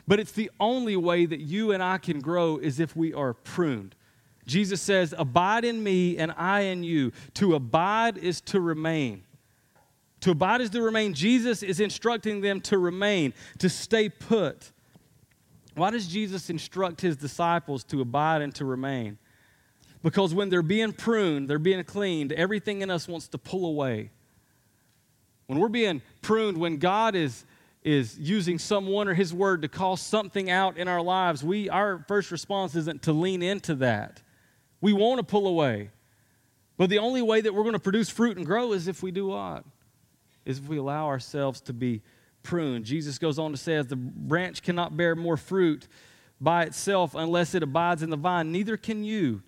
but 0.05 0.19
it's 0.19 0.33
the 0.33 0.51
only 0.59 0.97
way 0.97 1.25
that 1.25 1.39
you 1.39 1.71
and 1.71 1.81
I 1.81 1.99
can 1.99 2.19
grow 2.19 2.57
is 2.57 2.81
if 2.81 2.97
we 2.97 3.13
are 3.13 3.33
pruned. 3.33 3.95
Jesus 4.45 4.81
says, 4.81 5.15
Abide 5.17 5.63
in 5.63 5.81
me 5.81 6.17
and 6.17 6.33
I 6.35 6.61
in 6.61 6.83
you. 6.83 7.13
To 7.35 7.55
abide 7.55 8.17
is 8.17 8.41
to 8.41 8.59
remain. 8.59 9.23
To 10.23 10.31
abide 10.31 10.61
is 10.61 10.69
to 10.69 10.81
remain. 10.81 11.13
Jesus 11.13 11.63
is 11.63 11.81
instructing 11.81 12.39
them 12.39 12.61
to 12.61 12.77
remain, 12.77 13.33
to 13.57 13.67
stay 13.67 14.07
put. 14.07 14.71
Why 15.75 15.89
does 15.89 16.07
Jesus 16.07 16.49
instruct 16.49 17.01
his 17.01 17.17
disciples 17.17 17.83
to 17.85 17.99
abide 17.99 18.41
and 18.41 18.55
to 18.55 18.63
remain? 18.63 19.17
Because 20.01 20.33
when 20.33 20.47
they're 20.47 20.61
being 20.61 20.93
pruned, 20.93 21.49
they're 21.49 21.59
being 21.59 21.83
cleaned, 21.83 22.31
everything 22.31 22.81
in 22.81 22.89
us 22.89 23.05
wants 23.05 23.27
to 23.29 23.37
pull 23.37 23.65
away. 23.65 24.11
When 25.47 25.59
we're 25.59 25.67
being 25.67 26.01
pruned, 26.21 26.57
when 26.57 26.77
God 26.77 27.15
is, 27.15 27.43
is 27.83 28.17
using 28.17 28.57
someone 28.57 29.09
or 29.09 29.13
his 29.13 29.33
word 29.33 29.61
to 29.63 29.67
call 29.67 29.97
something 29.97 30.49
out 30.49 30.77
in 30.77 30.87
our 30.87 31.01
lives, 31.01 31.43
we, 31.43 31.67
our 31.67 32.05
first 32.07 32.31
response 32.31 32.75
isn't 32.75 33.01
to 33.01 33.11
lean 33.11 33.43
into 33.43 33.75
that. 33.75 34.21
We 34.79 34.93
want 34.93 35.19
to 35.19 35.25
pull 35.25 35.47
away. 35.47 35.89
But 36.77 36.89
the 36.89 36.99
only 36.99 37.21
way 37.21 37.41
that 37.41 37.53
we're 37.53 37.63
going 37.63 37.73
to 37.73 37.79
produce 37.79 38.09
fruit 38.09 38.37
and 38.37 38.45
grow 38.45 38.71
is 38.71 38.87
if 38.87 39.03
we 39.03 39.11
do 39.11 39.27
what? 39.27 39.65
Is 40.45 40.59
if 40.59 40.67
we 40.67 40.77
allow 40.77 41.07
ourselves 41.07 41.61
to 41.61 41.73
be 41.73 42.01
pruned. 42.43 42.85
Jesus 42.85 43.17
goes 43.17 43.39
on 43.39 43.51
to 43.51 43.57
say, 43.57 43.75
as 43.75 43.87
the 43.87 43.95
branch 43.95 44.61
cannot 44.61 44.97
bear 44.97 45.15
more 45.15 45.37
fruit 45.37 45.87
by 46.41 46.63
itself 46.63 47.15
unless 47.15 47.55
it 47.55 47.63
abides 47.63 48.03
in 48.03 48.09
the 48.09 48.17
vine, 48.17 48.51
neither 48.51 48.75
can 48.75 49.03
you 49.03 49.41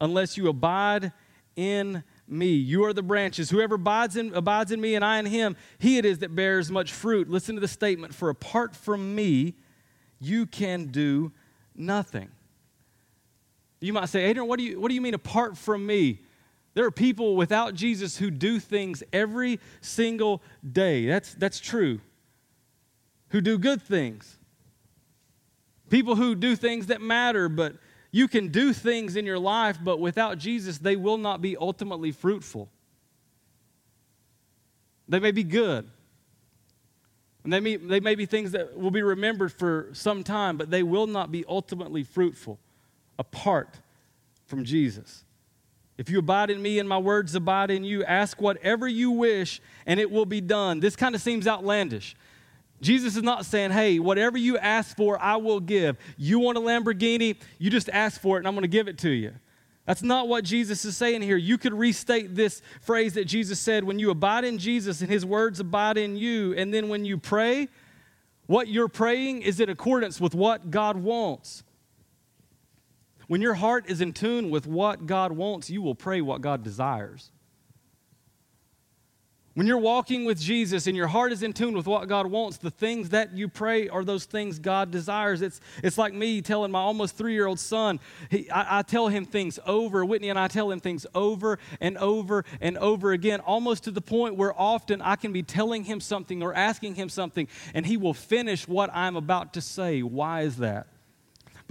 unless 0.00 0.36
you 0.36 0.48
abide 0.48 1.12
in 1.56 2.02
me. 2.28 2.48
You 2.48 2.84
are 2.84 2.92
the 2.92 3.02
branches. 3.02 3.50
Whoever 3.50 3.74
abides 3.74 4.16
in, 4.16 4.34
abides 4.34 4.72
in 4.72 4.80
me 4.80 4.94
and 4.94 5.04
I 5.04 5.18
in 5.18 5.26
him, 5.26 5.56
he 5.78 5.98
it 5.98 6.04
is 6.04 6.20
that 6.20 6.34
bears 6.34 6.70
much 6.70 6.92
fruit. 6.92 7.28
Listen 7.28 7.54
to 7.56 7.60
the 7.60 7.68
statement 7.68 8.14
For 8.14 8.28
apart 8.28 8.74
from 8.74 9.14
me, 9.14 9.54
you 10.20 10.46
can 10.46 10.86
do 10.86 11.32
nothing. 11.74 12.30
You 13.80 13.92
might 13.92 14.08
say, 14.08 14.24
Adrian, 14.24 14.48
what 14.48 14.58
do 14.58 14.64
you, 14.64 14.80
what 14.80 14.88
do 14.88 14.94
you 14.94 15.00
mean 15.00 15.14
apart 15.14 15.58
from 15.58 15.84
me? 15.84 16.20
There 16.74 16.86
are 16.86 16.90
people 16.90 17.36
without 17.36 17.74
Jesus 17.74 18.16
who 18.16 18.30
do 18.30 18.58
things 18.58 19.02
every 19.12 19.60
single 19.80 20.42
day. 20.70 21.06
That's, 21.06 21.34
that's 21.34 21.60
true. 21.60 22.00
Who 23.28 23.40
do 23.40 23.58
good 23.58 23.82
things. 23.82 24.38
People 25.90 26.16
who 26.16 26.34
do 26.34 26.56
things 26.56 26.86
that 26.86 27.02
matter, 27.02 27.48
but 27.48 27.74
you 28.10 28.28
can 28.28 28.48
do 28.48 28.72
things 28.72 29.16
in 29.16 29.26
your 29.26 29.38
life, 29.38 29.78
but 29.82 30.00
without 30.00 30.38
Jesus, 30.38 30.78
they 30.78 30.96
will 30.96 31.18
not 31.18 31.42
be 31.42 31.56
ultimately 31.56 32.12
fruitful. 32.12 32.70
They 35.08 35.20
may 35.20 35.32
be 35.32 35.44
good. 35.44 35.90
And 37.44 37.52
they 37.52 37.60
may, 37.60 37.76
they 37.76 38.00
may 38.00 38.14
be 38.14 38.24
things 38.24 38.52
that 38.52 38.78
will 38.78 38.90
be 38.90 39.02
remembered 39.02 39.52
for 39.52 39.88
some 39.92 40.22
time, 40.22 40.56
but 40.56 40.70
they 40.70 40.82
will 40.82 41.06
not 41.06 41.32
be 41.32 41.44
ultimately 41.46 42.04
fruitful 42.04 42.58
apart 43.18 43.80
from 44.46 44.64
Jesus. 44.64 45.24
If 45.98 46.08
you 46.10 46.18
abide 46.18 46.50
in 46.50 46.60
me 46.60 46.78
and 46.78 46.88
my 46.88 46.98
words 46.98 47.34
abide 47.34 47.70
in 47.70 47.84
you, 47.84 48.02
ask 48.04 48.40
whatever 48.40 48.88
you 48.88 49.10
wish 49.10 49.60
and 49.86 50.00
it 50.00 50.10
will 50.10 50.26
be 50.26 50.40
done. 50.40 50.80
This 50.80 50.96
kind 50.96 51.14
of 51.14 51.20
seems 51.20 51.46
outlandish. 51.46 52.16
Jesus 52.80 53.16
is 53.16 53.22
not 53.22 53.46
saying, 53.46 53.70
hey, 53.70 53.98
whatever 53.98 54.36
you 54.36 54.58
ask 54.58 54.96
for, 54.96 55.20
I 55.20 55.36
will 55.36 55.60
give. 55.60 55.96
You 56.16 56.40
want 56.40 56.58
a 56.58 56.60
Lamborghini, 56.60 57.36
you 57.58 57.70
just 57.70 57.88
ask 57.90 58.20
for 58.20 58.36
it 58.36 58.40
and 58.40 58.48
I'm 58.48 58.54
going 58.54 58.62
to 58.62 58.68
give 58.68 58.88
it 58.88 58.98
to 58.98 59.10
you. 59.10 59.32
That's 59.86 60.02
not 60.02 60.28
what 60.28 60.44
Jesus 60.44 60.84
is 60.84 60.96
saying 60.96 61.22
here. 61.22 61.36
You 61.36 61.58
could 61.58 61.74
restate 61.74 62.34
this 62.34 62.62
phrase 62.80 63.14
that 63.14 63.24
Jesus 63.24 63.58
said 63.58 63.84
when 63.84 63.98
you 63.98 64.10
abide 64.10 64.44
in 64.44 64.58
Jesus 64.58 65.00
and 65.00 65.10
his 65.10 65.26
words 65.26 65.58
abide 65.60 65.98
in 65.98 66.16
you, 66.16 66.54
and 66.54 66.72
then 66.72 66.88
when 66.88 67.04
you 67.04 67.18
pray, 67.18 67.68
what 68.46 68.68
you're 68.68 68.88
praying 68.88 69.42
is 69.42 69.58
in 69.58 69.68
accordance 69.68 70.20
with 70.20 70.34
what 70.34 70.70
God 70.70 70.96
wants. 70.96 71.64
When 73.28 73.40
your 73.40 73.54
heart 73.54 73.88
is 73.88 74.00
in 74.00 74.12
tune 74.12 74.50
with 74.50 74.66
what 74.66 75.06
God 75.06 75.32
wants, 75.32 75.70
you 75.70 75.82
will 75.82 75.94
pray 75.94 76.20
what 76.20 76.40
God 76.40 76.62
desires. 76.62 77.30
When 79.54 79.66
you're 79.66 79.76
walking 79.76 80.24
with 80.24 80.40
Jesus 80.40 80.86
and 80.86 80.96
your 80.96 81.08
heart 81.08 81.30
is 81.30 81.42
in 81.42 81.52
tune 81.52 81.76
with 81.76 81.86
what 81.86 82.08
God 82.08 82.26
wants, 82.26 82.56
the 82.56 82.70
things 82.70 83.10
that 83.10 83.36
you 83.36 83.48
pray 83.48 83.86
are 83.86 84.02
those 84.02 84.24
things 84.24 84.58
God 84.58 84.90
desires. 84.90 85.42
It's, 85.42 85.60
it's 85.82 85.98
like 85.98 86.14
me 86.14 86.40
telling 86.40 86.70
my 86.70 86.78
almost 86.78 87.18
three 87.18 87.34
year 87.34 87.46
old 87.46 87.60
son, 87.60 88.00
he, 88.30 88.50
I, 88.50 88.78
I 88.78 88.82
tell 88.82 89.08
him 89.08 89.26
things 89.26 89.58
over, 89.66 90.06
Whitney 90.06 90.30
and 90.30 90.38
I 90.38 90.48
tell 90.48 90.70
him 90.70 90.80
things 90.80 91.04
over 91.14 91.58
and 91.82 91.98
over 91.98 92.46
and 92.62 92.78
over 92.78 93.12
again, 93.12 93.40
almost 93.40 93.84
to 93.84 93.90
the 93.90 94.00
point 94.00 94.36
where 94.36 94.58
often 94.58 95.02
I 95.02 95.16
can 95.16 95.34
be 95.34 95.42
telling 95.42 95.84
him 95.84 96.00
something 96.00 96.42
or 96.42 96.54
asking 96.54 96.94
him 96.94 97.10
something, 97.10 97.46
and 97.74 97.84
he 97.84 97.98
will 97.98 98.14
finish 98.14 98.66
what 98.66 98.88
I'm 98.94 99.16
about 99.16 99.52
to 99.54 99.60
say. 99.60 100.02
Why 100.02 100.42
is 100.42 100.56
that? 100.58 100.86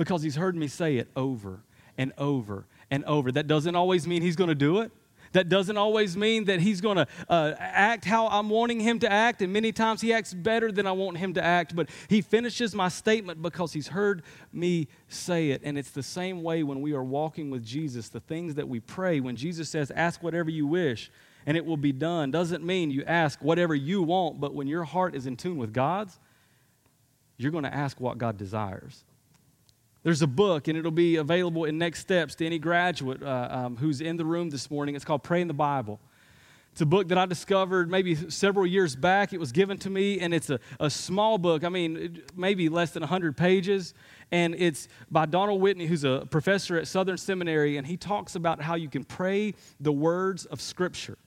Because 0.01 0.23
he's 0.23 0.35
heard 0.35 0.55
me 0.55 0.67
say 0.67 0.97
it 0.97 1.11
over 1.15 1.59
and 1.95 2.11
over 2.17 2.65
and 2.89 3.05
over. 3.05 3.31
That 3.31 3.45
doesn't 3.45 3.75
always 3.75 4.07
mean 4.07 4.23
he's 4.23 4.35
going 4.35 4.47
to 4.47 4.55
do 4.55 4.79
it. 4.79 4.91
That 5.33 5.47
doesn't 5.47 5.77
always 5.77 6.17
mean 6.17 6.45
that 6.45 6.59
he's 6.59 6.81
going 6.81 6.97
to 6.97 7.07
uh, 7.29 7.53
act 7.59 8.03
how 8.03 8.27
I'm 8.27 8.49
wanting 8.49 8.79
him 8.79 8.97
to 8.97 9.11
act, 9.11 9.43
and 9.43 9.53
many 9.53 9.71
times 9.71 10.01
he 10.01 10.11
acts 10.11 10.33
better 10.33 10.71
than 10.71 10.87
I 10.87 10.91
want 10.91 11.19
him 11.19 11.35
to 11.35 11.43
act, 11.43 11.75
but 11.75 11.87
he 12.07 12.21
finishes 12.21 12.73
my 12.73 12.87
statement 12.87 13.43
because 13.43 13.73
he's 13.73 13.89
heard 13.89 14.23
me 14.51 14.87
say 15.07 15.51
it. 15.51 15.61
And 15.63 15.77
it's 15.77 15.91
the 15.91 16.01
same 16.01 16.41
way 16.41 16.63
when 16.63 16.81
we 16.81 16.93
are 16.93 17.03
walking 17.03 17.51
with 17.51 17.63
Jesus. 17.63 18.09
The 18.09 18.21
things 18.21 18.55
that 18.55 18.67
we 18.67 18.79
pray, 18.79 19.19
when 19.19 19.35
Jesus 19.35 19.69
says, 19.69 19.91
Ask 19.91 20.23
whatever 20.23 20.49
you 20.49 20.65
wish, 20.65 21.11
and 21.45 21.55
it 21.55 21.63
will 21.63 21.77
be 21.77 21.91
done, 21.91 22.31
doesn't 22.31 22.65
mean 22.65 22.89
you 22.89 23.03
ask 23.05 23.39
whatever 23.43 23.75
you 23.75 24.01
want, 24.01 24.39
but 24.39 24.55
when 24.55 24.65
your 24.65 24.83
heart 24.83 25.13
is 25.13 25.27
in 25.27 25.37
tune 25.37 25.57
with 25.57 25.73
God's, 25.73 26.17
you're 27.37 27.51
going 27.51 27.65
to 27.65 27.73
ask 27.73 28.01
what 28.01 28.17
God 28.17 28.39
desires. 28.39 29.03
There's 30.03 30.23
a 30.23 30.27
book, 30.27 30.67
and 30.67 30.75
it'll 30.75 30.89
be 30.89 31.17
available 31.17 31.65
in 31.65 31.77
Next 31.77 31.99
Steps 31.99 32.33
to 32.35 32.45
any 32.45 32.57
graduate 32.57 33.21
uh, 33.21 33.47
um, 33.51 33.77
who's 33.77 34.01
in 34.01 34.17
the 34.17 34.25
room 34.25 34.49
this 34.49 34.71
morning. 34.71 34.95
It's 34.95 35.05
called 35.05 35.21
Praying 35.21 35.47
the 35.47 35.53
Bible. 35.53 35.99
It's 36.71 36.81
a 36.81 36.87
book 36.87 37.09
that 37.09 37.19
I 37.19 37.27
discovered 37.27 37.91
maybe 37.91 38.15
several 38.15 38.65
years 38.65 38.95
back. 38.95 39.31
It 39.31 39.39
was 39.39 39.51
given 39.51 39.77
to 39.79 39.91
me, 39.91 40.19
and 40.19 40.33
it's 40.33 40.49
a, 40.49 40.59
a 40.79 40.89
small 40.89 41.37
book. 41.37 41.63
I 41.63 41.69
mean, 41.69 42.23
maybe 42.35 42.67
less 42.67 42.91
than 42.91 43.01
100 43.01 43.37
pages. 43.37 43.93
And 44.31 44.55
it's 44.55 44.87
by 45.11 45.27
Donald 45.27 45.61
Whitney, 45.61 45.85
who's 45.85 46.03
a 46.03 46.25
professor 46.31 46.77
at 46.77 46.87
Southern 46.87 47.17
Seminary, 47.17 47.77
and 47.77 47.85
he 47.85 47.95
talks 47.95 48.33
about 48.33 48.59
how 48.59 48.73
you 48.73 48.89
can 48.89 49.03
pray 49.03 49.53
the 49.79 49.91
words 49.91 50.45
of 50.45 50.61
Scripture. 50.61 51.17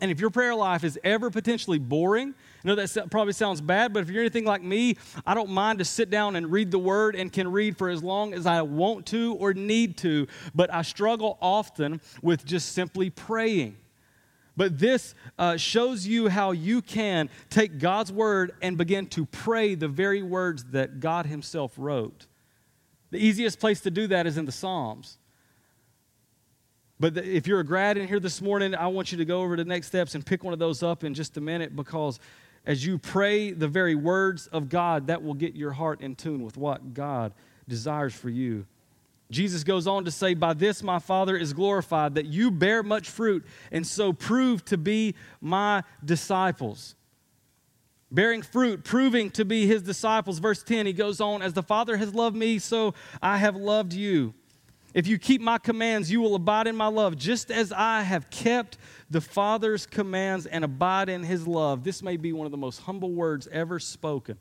And 0.00 0.10
if 0.10 0.20
your 0.20 0.30
prayer 0.30 0.54
life 0.54 0.82
is 0.82 0.98
ever 1.04 1.30
potentially 1.30 1.78
boring, 1.78 2.34
I 2.64 2.68
know 2.68 2.74
that 2.74 3.10
probably 3.10 3.32
sounds 3.32 3.60
bad, 3.60 3.92
but 3.92 4.02
if 4.02 4.10
you're 4.10 4.22
anything 4.22 4.44
like 4.44 4.62
me, 4.62 4.96
I 5.26 5.34
don't 5.34 5.50
mind 5.50 5.78
to 5.80 5.84
sit 5.84 6.10
down 6.10 6.36
and 6.36 6.50
read 6.50 6.70
the 6.70 6.78
word 6.78 7.16
and 7.16 7.32
can 7.32 7.50
read 7.50 7.76
for 7.76 7.88
as 7.90 8.02
long 8.02 8.32
as 8.32 8.46
I 8.46 8.62
want 8.62 9.06
to 9.06 9.34
or 9.34 9.52
need 9.52 9.96
to, 9.98 10.26
but 10.54 10.72
I 10.72 10.82
struggle 10.82 11.38
often 11.40 12.00
with 12.22 12.44
just 12.44 12.72
simply 12.72 13.10
praying. 13.10 13.76
But 14.56 14.78
this 14.78 15.14
uh, 15.38 15.56
shows 15.56 16.06
you 16.06 16.28
how 16.28 16.50
you 16.52 16.82
can 16.82 17.30
take 17.48 17.78
God's 17.78 18.12
word 18.12 18.52
and 18.60 18.76
begin 18.76 19.06
to 19.08 19.24
pray 19.26 19.74
the 19.74 19.88
very 19.88 20.22
words 20.22 20.64
that 20.72 21.00
God 21.00 21.26
Himself 21.26 21.72
wrote. 21.76 22.26
The 23.10 23.18
easiest 23.18 23.58
place 23.58 23.80
to 23.82 23.90
do 23.90 24.06
that 24.08 24.26
is 24.26 24.36
in 24.36 24.44
the 24.44 24.52
Psalms. 24.52 25.18
But 27.00 27.16
if 27.16 27.46
you're 27.46 27.60
a 27.60 27.64
grad 27.64 27.96
in 27.96 28.06
here 28.06 28.20
this 28.20 28.42
morning, 28.42 28.74
I 28.74 28.86
want 28.88 29.10
you 29.10 29.16
to 29.18 29.24
go 29.24 29.40
over 29.40 29.56
to 29.56 29.64
the 29.64 29.68
next 29.68 29.86
steps 29.86 30.14
and 30.14 30.24
pick 30.24 30.44
one 30.44 30.52
of 30.52 30.58
those 30.58 30.82
up 30.82 31.02
in 31.02 31.14
just 31.14 31.38
a 31.38 31.40
minute 31.40 31.74
because 31.74 32.20
as 32.66 32.84
you 32.84 32.98
pray 32.98 33.52
the 33.52 33.68
very 33.68 33.94
words 33.94 34.46
of 34.48 34.68
God, 34.68 35.06
that 35.06 35.22
will 35.22 35.32
get 35.32 35.54
your 35.56 35.72
heart 35.72 36.02
in 36.02 36.14
tune 36.14 36.42
with 36.42 36.58
what 36.58 36.92
God 36.92 37.32
desires 37.66 38.12
for 38.12 38.28
you. 38.28 38.66
Jesus 39.30 39.64
goes 39.64 39.86
on 39.86 40.04
to 40.04 40.10
say, 40.10 40.34
By 40.34 40.52
this 40.52 40.82
my 40.82 40.98
Father 40.98 41.38
is 41.38 41.54
glorified, 41.54 42.16
that 42.16 42.26
you 42.26 42.50
bear 42.50 42.82
much 42.82 43.08
fruit, 43.08 43.46
and 43.72 43.86
so 43.86 44.12
prove 44.12 44.62
to 44.66 44.76
be 44.76 45.14
my 45.40 45.82
disciples. 46.04 46.96
Bearing 48.10 48.42
fruit, 48.42 48.84
proving 48.84 49.30
to 49.30 49.44
be 49.46 49.66
his 49.66 49.82
disciples. 49.82 50.38
Verse 50.38 50.62
10, 50.62 50.84
he 50.84 50.92
goes 50.92 51.18
on, 51.18 51.40
As 51.40 51.54
the 51.54 51.62
Father 51.62 51.96
has 51.96 52.14
loved 52.14 52.36
me, 52.36 52.58
so 52.58 52.92
I 53.22 53.38
have 53.38 53.56
loved 53.56 53.94
you. 53.94 54.34
If 54.92 55.06
you 55.06 55.18
keep 55.18 55.40
my 55.40 55.58
commands, 55.58 56.10
you 56.10 56.20
will 56.20 56.34
abide 56.34 56.66
in 56.66 56.76
my 56.76 56.88
love, 56.88 57.16
just 57.16 57.50
as 57.50 57.72
I 57.72 58.02
have 58.02 58.28
kept 58.30 58.76
the 59.08 59.20
Father's 59.20 59.86
commands 59.86 60.46
and 60.46 60.64
abide 60.64 61.08
in 61.08 61.22
his 61.22 61.46
love. 61.46 61.84
This 61.84 62.02
may 62.02 62.16
be 62.16 62.32
one 62.32 62.46
of 62.46 62.50
the 62.50 62.58
most 62.58 62.80
humble 62.82 63.12
words 63.12 63.48
ever 63.52 63.78
spoken. 63.78 64.38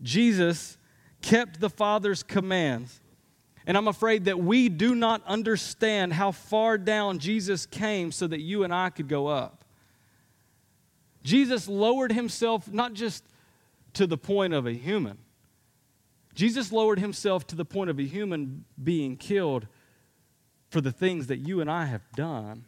Jesus 0.00 0.78
kept 1.20 1.60
the 1.60 1.70
Father's 1.70 2.22
commands. 2.22 3.00
And 3.66 3.76
I'm 3.76 3.88
afraid 3.88 4.24
that 4.24 4.38
we 4.38 4.70
do 4.70 4.94
not 4.94 5.22
understand 5.26 6.14
how 6.14 6.32
far 6.32 6.78
down 6.78 7.18
Jesus 7.18 7.66
came 7.66 8.10
so 8.10 8.26
that 8.26 8.40
you 8.40 8.64
and 8.64 8.72
I 8.72 8.88
could 8.88 9.08
go 9.08 9.26
up. 9.26 9.64
Jesus 11.22 11.68
lowered 11.68 12.12
himself 12.12 12.72
not 12.72 12.94
just 12.94 13.24
to 13.92 14.06
the 14.06 14.16
point 14.16 14.54
of 14.54 14.66
a 14.66 14.72
human, 14.72 15.18
Jesus 16.38 16.70
lowered 16.70 17.00
himself 17.00 17.48
to 17.48 17.56
the 17.56 17.64
point 17.64 17.90
of 17.90 17.98
a 17.98 18.04
human 18.04 18.64
being 18.80 19.16
killed 19.16 19.66
for 20.70 20.80
the 20.80 20.92
things 20.92 21.26
that 21.26 21.38
you 21.38 21.60
and 21.60 21.68
I 21.68 21.86
have 21.86 22.02
done 22.14 22.64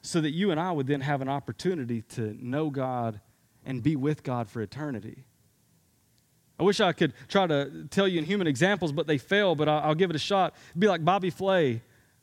so 0.00 0.18
that 0.18 0.30
you 0.30 0.50
and 0.50 0.58
I 0.58 0.72
would 0.72 0.86
then 0.86 1.02
have 1.02 1.20
an 1.20 1.28
opportunity 1.28 2.00
to 2.14 2.34
know 2.42 2.70
God 2.70 3.20
and 3.66 3.82
be 3.82 3.96
with 3.96 4.22
God 4.22 4.48
for 4.48 4.62
eternity. 4.62 5.24
I 6.58 6.62
wish 6.62 6.80
I 6.80 6.94
could 6.94 7.12
try 7.28 7.46
to 7.46 7.86
tell 7.90 8.08
you 8.08 8.18
in 8.18 8.24
human 8.24 8.46
examples, 8.46 8.92
but 8.92 9.06
they 9.06 9.18
fail, 9.18 9.54
but 9.54 9.68
I'll, 9.68 9.94
give 9.94 10.08
it 10.08 10.16
a 10.16 10.18
shot. 10.18 10.54
It'd 10.70 10.80
be 10.80 10.88
like 10.88 11.04
Bobby 11.04 11.28
Flay, 11.28 11.82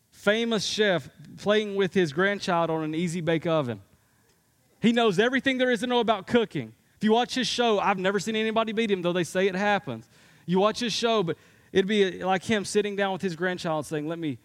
famous 0.09 0.65
chef, 0.65 1.07
playing 1.37 1.75
with 1.75 1.93
his 1.93 2.13
grandchild 2.13 2.71
on 2.71 2.83
an 2.83 2.95
easy 2.95 3.21
bake 3.21 3.45
oven. 3.45 3.79
He 4.81 4.91
knows 4.91 5.19
everything 5.19 5.59
there 5.59 5.69
is 5.69 5.81
to 5.81 5.87
know 5.87 5.99
about 5.99 6.25
cooking. 6.25 6.73
If 6.99 7.05
you 7.05 7.13
watch 7.13 7.33
his 7.33 7.47
show, 7.47 7.79
I've 7.79 7.97
never 7.97 8.19
seen 8.19 8.35
anybody 8.35 8.73
beat 8.73 8.91
him, 8.91 9.01
though 9.01 9.13
they 9.13 9.23
say 9.23 9.47
it 9.47 9.55
happens. 9.55 10.05
You 10.45 10.59
watch 10.59 10.81
his 10.81 10.91
show, 10.91 11.23
but 11.23 11.37
it'd 11.71 11.87
be 11.87 12.21
like 12.21 12.43
him 12.43 12.65
sitting 12.65 12.97
down 12.97 13.13
with 13.13 13.21
his 13.21 13.37
grandchild 13.37 13.85
saying, 13.85 14.05
Let 14.05 14.19
me, 14.19 14.37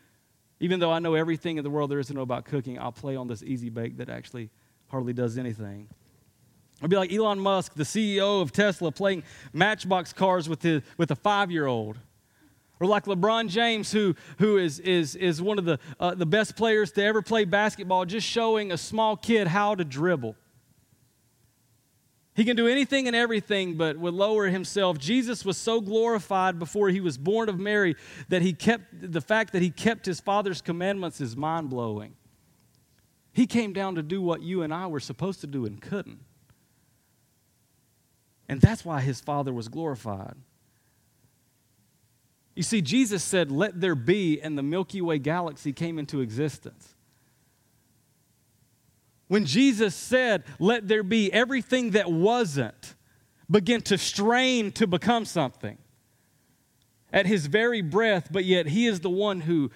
even 0.60 0.78
though 0.78 0.92
I 0.92 1.00
know 1.00 1.14
everything 1.14 1.56
in 1.56 1.64
the 1.64 1.70
world 1.70 1.90
there 1.90 1.98
is 1.98 2.06
to 2.06 2.14
know 2.14 2.20
about 2.20 2.44
cooking, 2.44 2.78
I'll 2.78 2.92
play 2.92 3.16
on 3.16 3.26
this 3.26 3.42
easy 3.42 3.70
bake 3.70 3.96
that 3.96 4.08
actually 4.08 4.50
hardly 4.86 5.12
does 5.12 5.36
anything. 5.36 5.88
It'd 6.78 6.90
be 6.90 6.96
like 6.96 7.12
Elon 7.12 7.40
Musk, 7.40 7.74
the 7.74 7.82
CEO 7.82 8.40
of 8.40 8.52
Tesla, 8.52 8.92
playing 8.92 9.24
matchbox 9.52 10.12
cars 10.12 10.48
with, 10.48 10.62
his, 10.62 10.82
with 10.96 11.10
a 11.10 11.16
five 11.16 11.50
year 11.50 11.66
old. 11.66 11.98
Or 12.78 12.86
like 12.86 13.06
LeBron 13.06 13.48
James, 13.48 13.90
who, 13.90 14.14
who 14.38 14.58
is, 14.58 14.78
is, 14.78 15.16
is 15.16 15.42
one 15.42 15.58
of 15.58 15.64
the, 15.64 15.80
uh, 15.98 16.14
the 16.14 16.26
best 16.26 16.54
players 16.54 16.92
to 16.92 17.02
ever 17.02 17.20
play 17.20 17.46
basketball, 17.46 18.04
just 18.04 18.28
showing 18.28 18.70
a 18.70 18.78
small 18.78 19.16
kid 19.16 19.48
how 19.48 19.74
to 19.74 19.84
dribble. 19.84 20.36
He 22.34 22.44
can 22.44 22.56
do 22.56 22.66
anything 22.66 23.06
and 23.06 23.14
everything, 23.14 23.74
but 23.74 23.96
would 23.96 24.14
lower 24.14 24.48
himself. 24.48 24.98
Jesus 24.98 25.44
was 25.44 25.56
so 25.56 25.80
glorified 25.80 26.58
before 26.58 26.88
he 26.88 27.00
was 27.00 27.16
born 27.16 27.48
of 27.48 27.60
Mary 27.60 27.94
that 28.28 28.42
he 28.42 28.52
kept 28.52 29.12
the 29.12 29.20
fact 29.20 29.52
that 29.52 29.62
he 29.62 29.70
kept 29.70 30.04
his 30.04 30.18
father's 30.18 30.60
commandments 30.60 31.20
is 31.20 31.36
mind 31.36 31.70
blowing. 31.70 32.16
He 33.32 33.46
came 33.46 33.72
down 33.72 33.94
to 33.96 34.02
do 34.02 34.20
what 34.20 34.42
you 34.42 34.62
and 34.62 34.72
I 34.72 34.86
were 34.86 35.00
supposed 35.00 35.40
to 35.42 35.46
do 35.46 35.64
and 35.64 35.80
couldn't. 35.80 36.20
And 38.48 38.60
that's 38.60 38.84
why 38.84 39.00
his 39.00 39.20
Father 39.20 39.52
was 39.52 39.68
glorified. 39.68 40.36
You 42.54 42.62
see, 42.62 42.82
Jesus 42.82 43.24
said, 43.24 43.50
Let 43.50 43.80
there 43.80 43.94
be, 43.94 44.40
and 44.40 44.56
the 44.56 44.62
Milky 44.62 45.00
Way 45.00 45.18
galaxy 45.18 45.72
came 45.72 45.98
into 45.98 46.20
existence. 46.20 46.93
When 49.34 49.46
Jesus 49.46 49.96
said, 49.96 50.44
Let 50.60 50.86
there 50.86 51.02
be, 51.02 51.32
everything 51.32 51.90
that 51.90 52.08
wasn't 52.08 52.94
began 53.50 53.80
to 53.80 53.98
strain 53.98 54.70
to 54.70 54.86
become 54.86 55.24
something 55.24 55.76
at 57.12 57.26
his 57.26 57.46
very 57.46 57.82
breath, 57.82 58.28
but 58.30 58.44
yet 58.44 58.68
he 58.68 58.86
is 58.86 59.00
the 59.00 59.10
one 59.10 59.40
who 59.40 59.72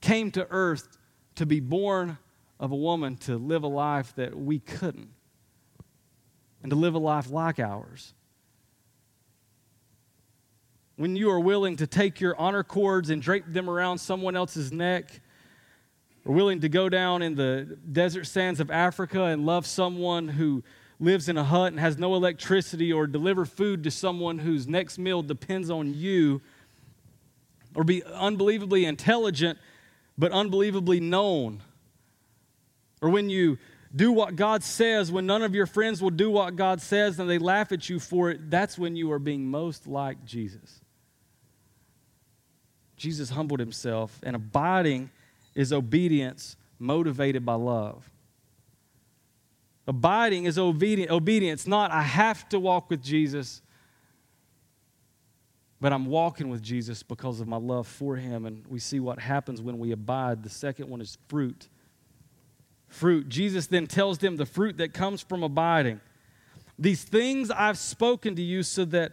came 0.00 0.30
to 0.30 0.46
earth 0.48 0.96
to 1.34 1.44
be 1.44 1.58
born 1.58 2.18
of 2.60 2.70
a 2.70 2.76
woman 2.76 3.16
to 3.16 3.36
live 3.36 3.64
a 3.64 3.66
life 3.66 4.14
that 4.14 4.38
we 4.38 4.60
couldn't 4.60 5.10
and 6.62 6.70
to 6.70 6.76
live 6.76 6.94
a 6.94 6.98
life 6.98 7.32
like 7.32 7.58
ours. 7.58 8.14
When 10.94 11.16
you 11.16 11.32
are 11.32 11.40
willing 11.40 11.74
to 11.78 11.88
take 11.88 12.20
your 12.20 12.36
honor 12.38 12.62
cords 12.62 13.10
and 13.10 13.20
drape 13.20 13.46
them 13.48 13.68
around 13.68 13.98
someone 13.98 14.36
else's 14.36 14.70
neck, 14.70 15.20
or 16.24 16.34
willing 16.34 16.60
to 16.60 16.68
go 16.68 16.88
down 16.88 17.22
in 17.22 17.34
the 17.34 17.78
desert 17.90 18.26
sands 18.26 18.60
of 18.60 18.70
Africa 18.70 19.24
and 19.24 19.44
love 19.44 19.66
someone 19.66 20.28
who 20.28 20.62
lives 21.00 21.28
in 21.28 21.36
a 21.36 21.44
hut 21.44 21.72
and 21.72 21.80
has 21.80 21.98
no 21.98 22.14
electricity, 22.14 22.92
or 22.92 23.06
deliver 23.06 23.44
food 23.44 23.82
to 23.84 23.90
someone 23.90 24.38
whose 24.38 24.66
next 24.66 24.98
meal 24.98 25.22
depends 25.22 25.68
on 25.68 25.92
you, 25.92 26.40
or 27.74 27.84
be 27.84 28.02
unbelievably 28.04 28.84
intelligent 28.84 29.58
but 30.16 30.30
unbelievably 30.30 31.00
known, 31.00 31.60
or 33.02 33.10
when 33.10 33.28
you 33.28 33.58
do 33.94 34.12
what 34.12 34.36
God 34.36 34.62
says 34.62 35.10
when 35.10 35.26
none 35.26 35.42
of 35.42 35.54
your 35.54 35.66
friends 35.66 36.00
will 36.00 36.10
do 36.10 36.30
what 36.30 36.56
God 36.56 36.80
says 36.80 37.18
and 37.18 37.28
they 37.28 37.38
laugh 37.38 37.72
at 37.72 37.88
you 37.88 37.98
for 38.00 38.30
it, 38.30 38.50
that's 38.50 38.78
when 38.78 38.96
you 38.96 39.12
are 39.12 39.18
being 39.18 39.50
most 39.50 39.86
like 39.86 40.24
Jesus. 40.24 40.80
Jesus 42.96 43.30
humbled 43.30 43.60
himself, 43.60 44.20
and 44.22 44.36
abiding 44.36 45.10
is 45.54 45.72
obedience 45.72 46.56
motivated 46.78 47.44
by 47.44 47.54
love. 47.54 48.10
Abiding 49.86 50.44
is 50.44 50.58
obedience, 50.58 51.66
not 51.66 51.90
I 51.90 52.02
have 52.02 52.48
to 52.48 52.58
walk 52.58 52.88
with 52.88 53.02
Jesus, 53.02 53.60
but 55.80 55.92
I'm 55.92 56.06
walking 56.06 56.48
with 56.48 56.62
Jesus 56.62 57.02
because 57.02 57.40
of 57.40 57.48
my 57.48 57.58
love 57.58 57.86
for 57.86 58.16
him. 58.16 58.46
And 58.46 58.66
we 58.66 58.78
see 58.78 58.98
what 58.98 59.18
happens 59.18 59.60
when 59.60 59.78
we 59.78 59.92
abide. 59.92 60.42
The 60.42 60.48
second 60.48 60.88
one 60.88 61.02
is 61.02 61.18
fruit 61.28 61.68
fruit. 62.94 63.28
Jesus 63.28 63.66
then 63.66 63.86
tells 63.86 64.18
them 64.18 64.36
the 64.36 64.46
fruit 64.46 64.78
that 64.78 64.94
comes 64.94 65.20
from 65.20 65.42
abiding. 65.42 66.00
These 66.78 67.04
things 67.04 67.50
I've 67.50 67.78
spoken 67.78 68.36
to 68.36 68.42
you 68.42 68.62
so 68.62 68.84
that 68.86 69.12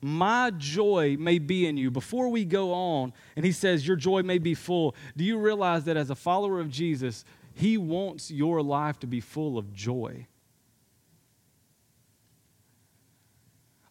my 0.00 0.50
joy 0.56 1.16
may 1.18 1.38
be 1.38 1.66
in 1.66 1.76
you. 1.76 1.90
Before 1.90 2.28
we 2.28 2.44
go 2.44 2.72
on, 2.72 3.12
and 3.36 3.44
he 3.44 3.52
says, 3.52 3.86
Your 3.86 3.96
joy 3.96 4.22
may 4.22 4.38
be 4.38 4.54
full, 4.54 4.94
do 5.16 5.24
you 5.24 5.38
realize 5.38 5.84
that 5.84 5.96
as 5.96 6.10
a 6.10 6.14
follower 6.14 6.60
of 6.60 6.70
Jesus, 6.70 7.24
he 7.52 7.76
wants 7.76 8.30
your 8.30 8.62
life 8.62 8.98
to 9.00 9.06
be 9.06 9.20
full 9.20 9.58
of 9.58 9.72
joy? 9.72 10.26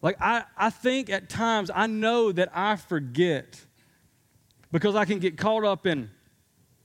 Like, 0.02 0.16
I, 0.20 0.44
I 0.56 0.70
think 0.70 1.10
at 1.10 1.28
times, 1.28 1.70
I 1.74 1.86
know 1.86 2.32
that 2.32 2.50
I 2.54 2.76
forget 2.76 3.66
because 4.72 4.96
I 4.96 5.04
can 5.04 5.18
get 5.18 5.36
caught 5.36 5.64
up 5.64 5.86
in, 5.86 6.10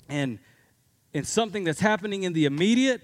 in 0.10 0.40
in 1.16 1.24
something 1.24 1.64
that's 1.64 1.80
happening 1.80 2.24
in 2.24 2.34
the 2.34 2.44
immediate, 2.44 3.02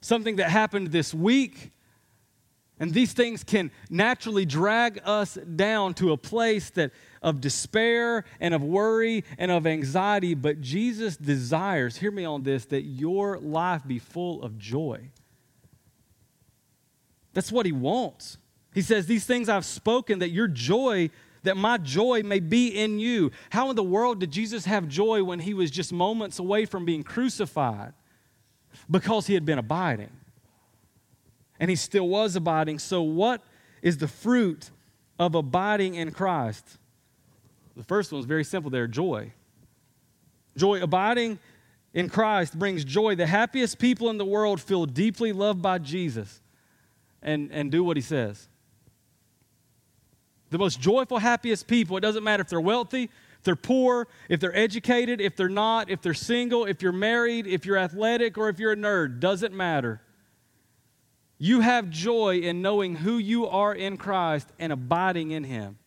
something 0.00 0.36
that 0.36 0.48
happened 0.48 0.86
this 0.90 1.12
week. 1.12 1.70
And 2.80 2.94
these 2.94 3.12
things 3.12 3.42
can 3.42 3.70
naturally 3.90 4.46
drag 4.46 5.00
us 5.04 5.34
down 5.34 5.94
to 5.94 6.12
a 6.12 6.16
place 6.16 6.70
that 6.70 6.92
of 7.22 7.40
despair 7.40 8.24
and 8.40 8.54
of 8.54 8.62
worry 8.62 9.24
and 9.36 9.50
of 9.50 9.66
anxiety, 9.66 10.34
but 10.34 10.60
Jesus 10.60 11.16
desires, 11.16 11.96
hear 11.96 12.12
me 12.12 12.24
on 12.24 12.42
this, 12.44 12.66
that 12.66 12.82
your 12.82 13.38
life 13.38 13.82
be 13.86 13.98
full 13.98 14.42
of 14.42 14.58
joy. 14.58 15.10
That's 17.34 17.52
what 17.52 17.66
he 17.66 17.72
wants. 17.72 18.38
He 18.74 18.82
says, 18.82 19.06
These 19.06 19.24
things 19.24 19.48
I've 19.48 19.64
spoken, 19.64 20.20
that 20.20 20.30
your 20.30 20.48
joy, 20.48 21.10
that 21.42 21.56
my 21.56 21.78
joy 21.78 22.22
may 22.24 22.40
be 22.40 22.68
in 22.68 22.98
you. 22.98 23.32
How 23.50 23.70
in 23.70 23.76
the 23.76 23.82
world 23.82 24.20
did 24.20 24.30
Jesus 24.30 24.64
have 24.64 24.88
joy 24.88 25.24
when 25.24 25.40
he 25.40 25.54
was 25.54 25.70
just 25.70 25.92
moments 25.92 26.38
away 26.38 26.64
from 26.64 26.84
being 26.84 27.02
crucified? 27.02 27.92
Because 28.90 29.26
he 29.26 29.34
had 29.34 29.44
been 29.44 29.58
abiding. 29.58 30.10
And 31.60 31.70
he 31.70 31.76
still 31.76 32.08
was 32.08 32.36
abiding. 32.36 32.78
So, 32.78 33.02
what 33.02 33.42
is 33.82 33.98
the 33.98 34.08
fruit 34.08 34.70
of 35.18 35.34
abiding 35.34 35.94
in 35.94 36.12
Christ? 36.12 36.78
The 37.76 37.84
first 37.84 38.12
one 38.12 38.20
is 38.20 38.26
very 38.26 38.44
simple 38.44 38.70
there 38.70 38.86
joy. 38.86 39.32
Joy, 40.56 40.82
abiding 40.82 41.38
in 41.94 42.08
Christ 42.08 42.58
brings 42.58 42.84
joy. 42.84 43.14
The 43.14 43.26
happiest 43.26 43.78
people 43.78 44.10
in 44.10 44.18
the 44.18 44.24
world 44.24 44.60
feel 44.60 44.86
deeply 44.86 45.32
loved 45.32 45.62
by 45.62 45.78
Jesus 45.78 46.40
and, 47.22 47.50
and 47.52 47.70
do 47.70 47.84
what 47.84 47.96
he 47.96 48.00
says. 48.00 48.48
The 50.50 50.58
most 50.58 50.80
joyful, 50.80 51.18
happiest 51.18 51.66
people, 51.66 51.96
it 51.96 52.00
doesn't 52.00 52.24
matter 52.24 52.40
if 52.40 52.48
they're 52.48 52.60
wealthy, 52.60 53.04
if 53.04 53.44
they're 53.44 53.56
poor, 53.56 54.08
if 54.28 54.40
they're 54.40 54.56
educated, 54.56 55.20
if 55.20 55.36
they're 55.36 55.48
not, 55.48 55.90
if 55.90 56.00
they're 56.00 56.14
single, 56.14 56.64
if 56.64 56.82
you're 56.82 56.92
married, 56.92 57.46
if 57.46 57.66
you're 57.66 57.76
athletic, 57.76 58.38
or 58.38 58.48
if 58.48 58.58
you're 58.58 58.72
a 58.72 58.76
nerd, 58.76 59.20
doesn't 59.20 59.54
matter. 59.54 60.00
You 61.38 61.60
have 61.60 61.88
joy 61.88 62.38
in 62.38 62.62
knowing 62.62 62.96
who 62.96 63.16
you 63.16 63.46
are 63.46 63.72
in 63.72 63.96
Christ 63.96 64.48
and 64.58 64.72
abiding 64.72 65.30
in 65.30 65.44
Him. 65.44 65.78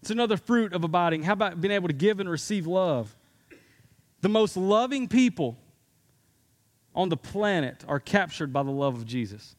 It's 0.00 0.10
another 0.10 0.36
fruit 0.36 0.72
of 0.72 0.84
abiding. 0.84 1.24
How 1.24 1.32
about 1.32 1.60
being 1.60 1.72
able 1.72 1.88
to 1.88 1.94
give 1.94 2.20
and 2.20 2.28
receive 2.28 2.66
love? 2.66 3.16
The 4.20 4.28
most 4.28 4.56
loving 4.56 5.08
people 5.08 5.58
on 6.94 7.08
the 7.08 7.16
planet 7.16 7.84
are 7.88 7.98
captured 7.98 8.52
by 8.52 8.62
the 8.62 8.70
love 8.70 8.94
of 8.94 9.04
Jesus. 9.04 9.56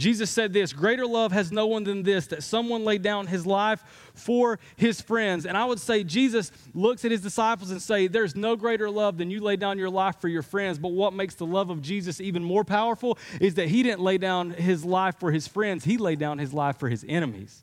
Jesus 0.00 0.30
said 0.30 0.52
this 0.52 0.72
Greater 0.72 1.06
love 1.06 1.30
has 1.30 1.52
no 1.52 1.66
one 1.66 1.84
than 1.84 2.02
this, 2.02 2.26
that 2.28 2.42
someone 2.42 2.84
laid 2.84 3.02
down 3.02 3.26
his 3.26 3.46
life 3.46 3.84
for 4.14 4.58
his 4.76 5.00
friends. 5.00 5.44
And 5.44 5.56
I 5.56 5.66
would 5.66 5.78
say 5.78 6.02
Jesus 6.02 6.50
looks 6.74 7.04
at 7.04 7.10
his 7.10 7.20
disciples 7.20 7.70
and 7.70 7.80
say, 7.80 8.08
There's 8.08 8.34
no 8.34 8.56
greater 8.56 8.90
love 8.90 9.18
than 9.18 9.30
you 9.30 9.40
lay 9.40 9.56
down 9.56 9.78
your 9.78 9.90
life 9.90 10.16
for 10.20 10.28
your 10.28 10.42
friends. 10.42 10.78
But 10.78 10.92
what 10.92 11.12
makes 11.12 11.34
the 11.34 11.46
love 11.46 11.70
of 11.70 11.82
Jesus 11.82 12.20
even 12.20 12.42
more 12.42 12.64
powerful 12.64 13.18
is 13.40 13.54
that 13.54 13.68
he 13.68 13.82
didn't 13.82 14.00
lay 14.00 14.16
down 14.18 14.50
his 14.50 14.84
life 14.84 15.16
for 15.20 15.30
his 15.30 15.46
friends, 15.46 15.84
he 15.84 15.98
laid 15.98 16.18
down 16.18 16.38
his 16.38 16.54
life 16.54 16.78
for 16.78 16.88
his 16.88 17.04
enemies. 17.06 17.62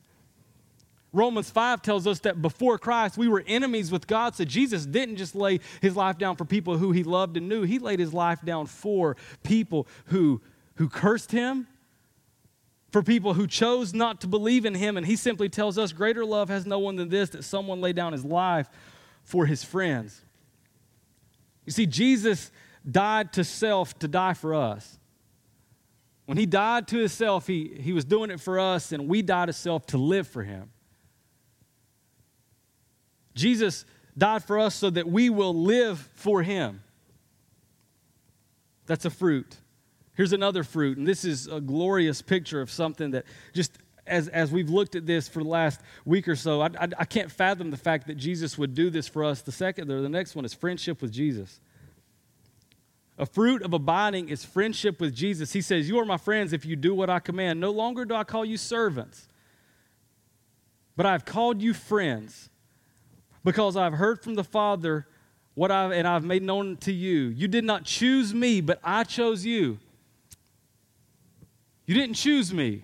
Romans 1.13 1.49
5 1.49 1.81
tells 1.81 2.05
us 2.05 2.19
that 2.19 2.41
before 2.43 2.77
Christ, 2.77 3.17
we 3.17 3.27
were 3.27 3.43
enemies 3.47 3.91
with 3.91 4.05
God. 4.05 4.35
So 4.35 4.45
Jesus 4.45 4.85
didn't 4.85 5.15
just 5.15 5.33
lay 5.33 5.59
his 5.81 5.95
life 5.95 6.19
down 6.19 6.35
for 6.35 6.45
people 6.45 6.77
who 6.77 6.91
he 6.91 7.03
loved 7.03 7.37
and 7.37 7.49
knew, 7.49 7.63
he 7.63 7.79
laid 7.79 7.99
his 7.99 8.13
life 8.13 8.43
down 8.45 8.67
for 8.67 9.17
people 9.41 9.87
who, 10.05 10.41
who 10.75 10.87
cursed 10.87 11.31
him 11.31 11.65
for 12.97 13.03
people 13.03 13.35
who 13.35 13.45
chose 13.45 13.93
not 13.93 14.21
to 14.21 14.27
believe 14.27 14.65
in 14.65 14.73
him. 14.73 14.97
And 14.97 15.05
he 15.05 15.15
simply 15.15 15.49
tells 15.49 15.77
us 15.77 15.93
greater 15.93 16.25
love 16.25 16.49
has 16.49 16.65
no 16.65 16.79
one 16.79 16.95
than 16.95 17.09
this 17.09 17.29
that 17.29 17.43
someone 17.43 17.79
lay 17.79 17.93
down 17.93 18.11
his 18.11 18.25
life 18.25 18.67
for 19.23 19.45
his 19.45 19.63
friends. 19.63 20.19
You 21.67 21.73
see, 21.73 21.85
Jesus 21.85 22.49
died 22.89 23.33
to 23.33 23.43
self 23.43 23.99
to 23.99 24.07
die 24.07 24.33
for 24.33 24.55
us. 24.55 24.97
When 26.25 26.39
he 26.39 26.47
died 26.47 26.87
to 26.87 26.97
himself, 26.97 27.45
he, 27.45 27.71
he 27.79 27.93
was 27.93 28.03
doing 28.03 28.31
it 28.31 28.41
for 28.41 28.59
us, 28.59 28.91
and 28.91 29.07
we 29.07 29.21
died 29.21 29.45
to 29.45 29.53
self 29.53 29.85
to 29.87 29.99
live 29.99 30.27
for 30.27 30.41
him. 30.41 30.71
Jesus 33.35 33.85
died 34.17 34.43
for 34.43 34.57
us 34.57 34.73
so 34.73 34.89
that 34.89 35.07
we 35.07 35.29
will 35.29 35.53
live 35.53 35.99
for 36.15 36.41
him. 36.41 36.81
That's 38.87 39.05
a 39.05 39.11
fruit. 39.11 39.55
Here's 40.17 40.33
another 40.33 40.63
fruit, 40.63 40.97
and 40.97 41.07
this 41.07 41.23
is 41.23 41.45
a 41.45 41.61
glorious 41.61 42.23
picture 42.23 42.59
of 42.59 42.71
something 42.71 43.11
that 43.11 43.25
just 43.53 43.77
as, 44.07 44.27
as 44.29 44.51
we've 44.51 44.69
looked 44.69 44.95
at 44.95 45.05
this 45.05 45.27
for 45.27 45.43
the 45.43 45.49
last 45.49 45.79
week 46.05 46.27
or 46.27 46.35
so, 46.35 46.59
I, 46.59 46.69
I, 46.79 46.87
I 46.97 47.05
can't 47.05 47.31
fathom 47.31 47.69
the 47.69 47.77
fact 47.77 48.07
that 48.07 48.15
Jesus 48.15 48.57
would 48.57 48.73
do 48.73 48.89
this 48.89 49.07
for 49.07 49.23
us. 49.23 49.43
The 49.43 49.51
second 49.51 49.91
or 49.91 50.01
the 50.01 50.09
next 50.09 50.35
one 50.35 50.43
is 50.43 50.55
friendship 50.55 51.03
with 51.03 51.11
Jesus. 51.11 51.59
A 53.19 53.27
fruit 53.27 53.61
of 53.61 53.73
abiding 53.73 54.29
is 54.29 54.43
friendship 54.43 54.99
with 54.99 55.13
Jesus. 55.13 55.53
He 55.53 55.61
says, 55.61 55.87
You 55.87 55.99
are 55.99 56.05
my 56.05 56.17
friends 56.17 56.51
if 56.51 56.65
you 56.65 56.75
do 56.75 56.95
what 56.95 57.11
I 57.11 57.19
command. 57.19 57.59
No 57.59 57.69
longer 57.69 58.03
do 58.03 58.15
I 58.15 58.23
call 58.23 58.43
you 58.43 58.57
servants, 58.57 59.27
but 60.95 61.05
I've 61.05 61.25
called 61.25 61.61
you 61.61 61.75
friends 61.75 62.49
because 63.43 63.77
I've 63.77 63.93
heard 63.93 64.23
from 64.23 64.33
the 64.33 64.43
Father 64.43 65.05
what 65.53 65.69
I've, 65.69 65.91
and 65.91 66.07
I've 66.07 66.23
made 66.23 66.41
known 66.41 66.77
to 66.77 66.91
you. 66.91 67.27
You 67.27 67.47
did 67.47 67.65
not 67.65 67.83
choose 67.83 68.33
me, 68.33 68.61
but 68.61 68.79
I 68.83 69.03
chose 69.03 69.45
you 69.45 69.77
you 71.87 71.95
didn't 71.95 72.15
choose 72.15 72.53
me. 72.53 72.83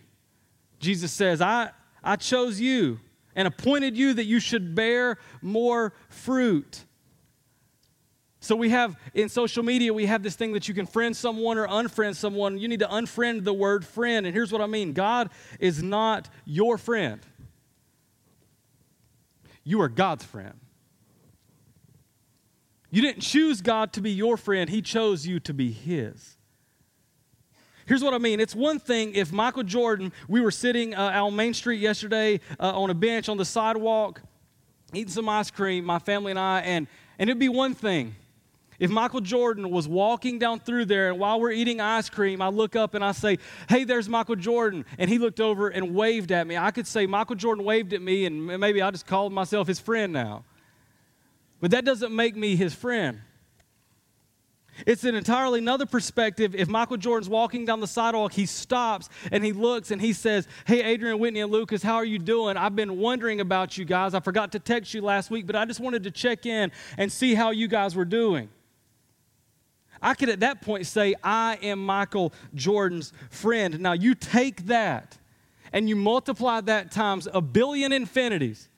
Jesus 0.79 1.11
says, 1.11 1.41
I, 1.41 1.69
I 2.03 2.15
chose 2.15 2.59
you 2.59 2.99
and 3.35 3.47
appointed 3.47 3.95
you 3.97 4.13
that 4.13 4.25
you 4.25 4.39
should 4.39 4.73
bear 4.73 5.17
more 5.41 5.93
fruit. 6.09 6.85
So 8.39 8.55
we 8.55 8.69
have 8.69 8.97
in 9.13 9.29
social 9.29 9.63
media, 9.63 9.93
we 9.93 10.05
have 10.05 10.23
this 10.23 10.35
thing 10.35 10.53
that 10.53 10.67
you 10.67 10.73
can 10.73 10.85
friend 10.85 11.15
someone 11.15 11.57
or 11.57 11.67
unfriend 11.67 12.15
someone. 12.15 12.57
You 12.57 12.67
need 12.67 12.79
to 12.79 12.87
unfriend 12.87 13.43
the 13.43 13.53
word 13.53 13.85
friend. 13.85 14.25
And 14.25 14.35
here's 14.35 14.51
what 14.51 14.61
I 14.61 14.67
mean 14.67 14.93
God 14.93 15.29
is 15.59 15.83
not 15.83 16.29
your 16.45 16.77
friend, 16.77 17.21
you 19.63 19.81
are 19.81 19.89
God's 19.89 20.23
friend. 20.23 20.59
You 22.89 23.01
didn't 23.01 23.21
choose 23.21 23.61
God 23.61 23.91
to 23.93 24.01
be 24.01 24.11
your 24.11 24.37
friend, 24.37 24.69
He 24.69 24.81
chose 24.81 25.25
you 25.25 25.39
to 25.41 25.53
be 25.53 25.71
His. 25.71 26.37
Here's 27.85 28.03
what 28.03 28.13
I 28.13 28.17
mean. 28.17 28.39
It's 28.39 28.55
one 28.55 28.79
thing 28.79 29.13
if 29.13 29.31
Michael 29.31 29.63
Jordan, 29.63 30.13
we 30.27 30.41
were 30.41 30.51
sitting 30.51 30.95
uh, 30.95 31.23
on 31.23 31.35
Main 31.35 31.53
Street 31.53 31.81
yesterday 31.81 32.39
uh, 32.59 32.79
on 32.79 32.89
a 32.89 32.93
bench 32.93 33.27
on 33.27 33.37
the 33.37 33.45
sidewalk, 33.45 34.21
eating 34.93 35.11
some 35.11 35.27
ice 35.27 35.51
cream, 35.51 35.83
my 35.83 35.99
family 35.99 36.31
and 36.31 36.39
I, 36.39 36.61
and, 36.61 36.87
and 37.19 37.29
it'd 37.29 37.39
be 37.39 37.49
one 37.49 37.75
thing. 37.75 38.15
If 38.79 38.89
Michael 38.89 39.21
Jordan 39.21 39.69
was 39.69 39.87
walking 39.87 40.39
down 40.39 40.59
through 40.59 40.85
there, 40.85 41.09
and 41.09 41.19
while 41.19 41.39
we're 41.39 41.51
eating 41.51 41.79
ice 41.79 42.09
cream, 42.09 42.41
I 42.41 42.49
look 42.49 42.75
up 42.75 42.95
and 42.95 43.03
I 43.03 43.11
say, 43.11 43.37
Hey, 43.69 43.83
there's 43.83 44.09
Michael 44.09 44.35
Jordan. 44.35 44.85
And 44.97 45.09
he 45.09 45.19
looked 45.19 45.39
over 45.39 45.69
and 45.69 45.93
waved 45.93 46.31
at 46.31 46.47
me. 46.47 46.57
I 46.57 46.71
could 46.71 46.87
say, 46.87 47.05
Michael 47.05 47.35
Jordan 47.35 47.63
waved 47.63 47.93
at 47.93 48.01
me, 48.01 48.25
and 48.25 48.45
maybe 48.59 48.81
I 48.81 48.91
just 48.91 49.05
called 49.05 49.31
myself 49.31 49.67
his 49.67 49.79
friend 49.79 50.11
now. 50.11 50.43
But 51.61 51.71
that 51.71 51.85
doesn't 51.85 52.13
make 52.13 52.35
me 52.35 52.55
his 52.55 52.73
friend. 52.73 53.21
It's 54.85 55.03
an 55.03 55.15
entirely 55.15 55.59
another 55.59 55.85
perspective. 55.85 56.55
If 56.55 56.67
Michael 56.67 56.97
Jordan's 56.97 57.29
walking 57.29 57.65
down 57.65 57.79
the 57.79 57.87
sidewalk, 57.87 58.33
he 58.33 58.45
stops 58.45 59.09
and 59.31 59.43
he 59.43 59.53
looks 59.53 59.91
and 59.91 60.01
he 60.01 60.13
says, 60.13 60.47
Hey, 60.65 60.83
Adrian, 60.83 61.19
Whitney, 61.19 61.41
and 61.41 61.51
Lucas, 61.51 61.83
how 61.83 61.95
are 61.95 62.05
you 62.05 62.19
doing? 62.19 62.57
I've 62.57 62.75
been 62.75 62.97
wondering 62.97 63.39
about 63.39 63.77
you 63.77 63.85
guys. 63.85 64.13
I 64.13 64.19
forgot 64.19 64.51
to 64.53 64.59
text 64.59 64.93
you 64.93 65.01
last 65.01 65.29
week, 65.29 65.45
but 65.45 65.55
I 65.55 65.65
just 65.65 65.79
wanted 65.79 66.03
to 66.03 66.11
check 66.11 66.45
in 66.45 66.71
and 66.97 67.11
see 67.11 67.35
how 67.35 67.51
you 67.51 67.67
guys 67.67 67.95
were 67.95 68.05
doing. 68.05 68.49
I 70.01 70.15
could 70.15 70.29
at 70.29 70.41
that 70.41 70.61
point 70.61 70.85
say, 70.85 71.15
I 71.23 71.57
am 71.61 71.83
Michael 71.83 72.33
Jordan's 72.53 73.13
friend. 73.29 73.79
Now 73.79 73.93
you 73.93 74.15
take 74.15 74.65
that 74.65 75.17
and 75.71 75.87
you 75.87 75.95
multiply 75.95 76.61
that 76.61 76.91
times 76.91 77.27
a 77.33 77.41
billion 77.41 77.93
infinities 77.93 78.69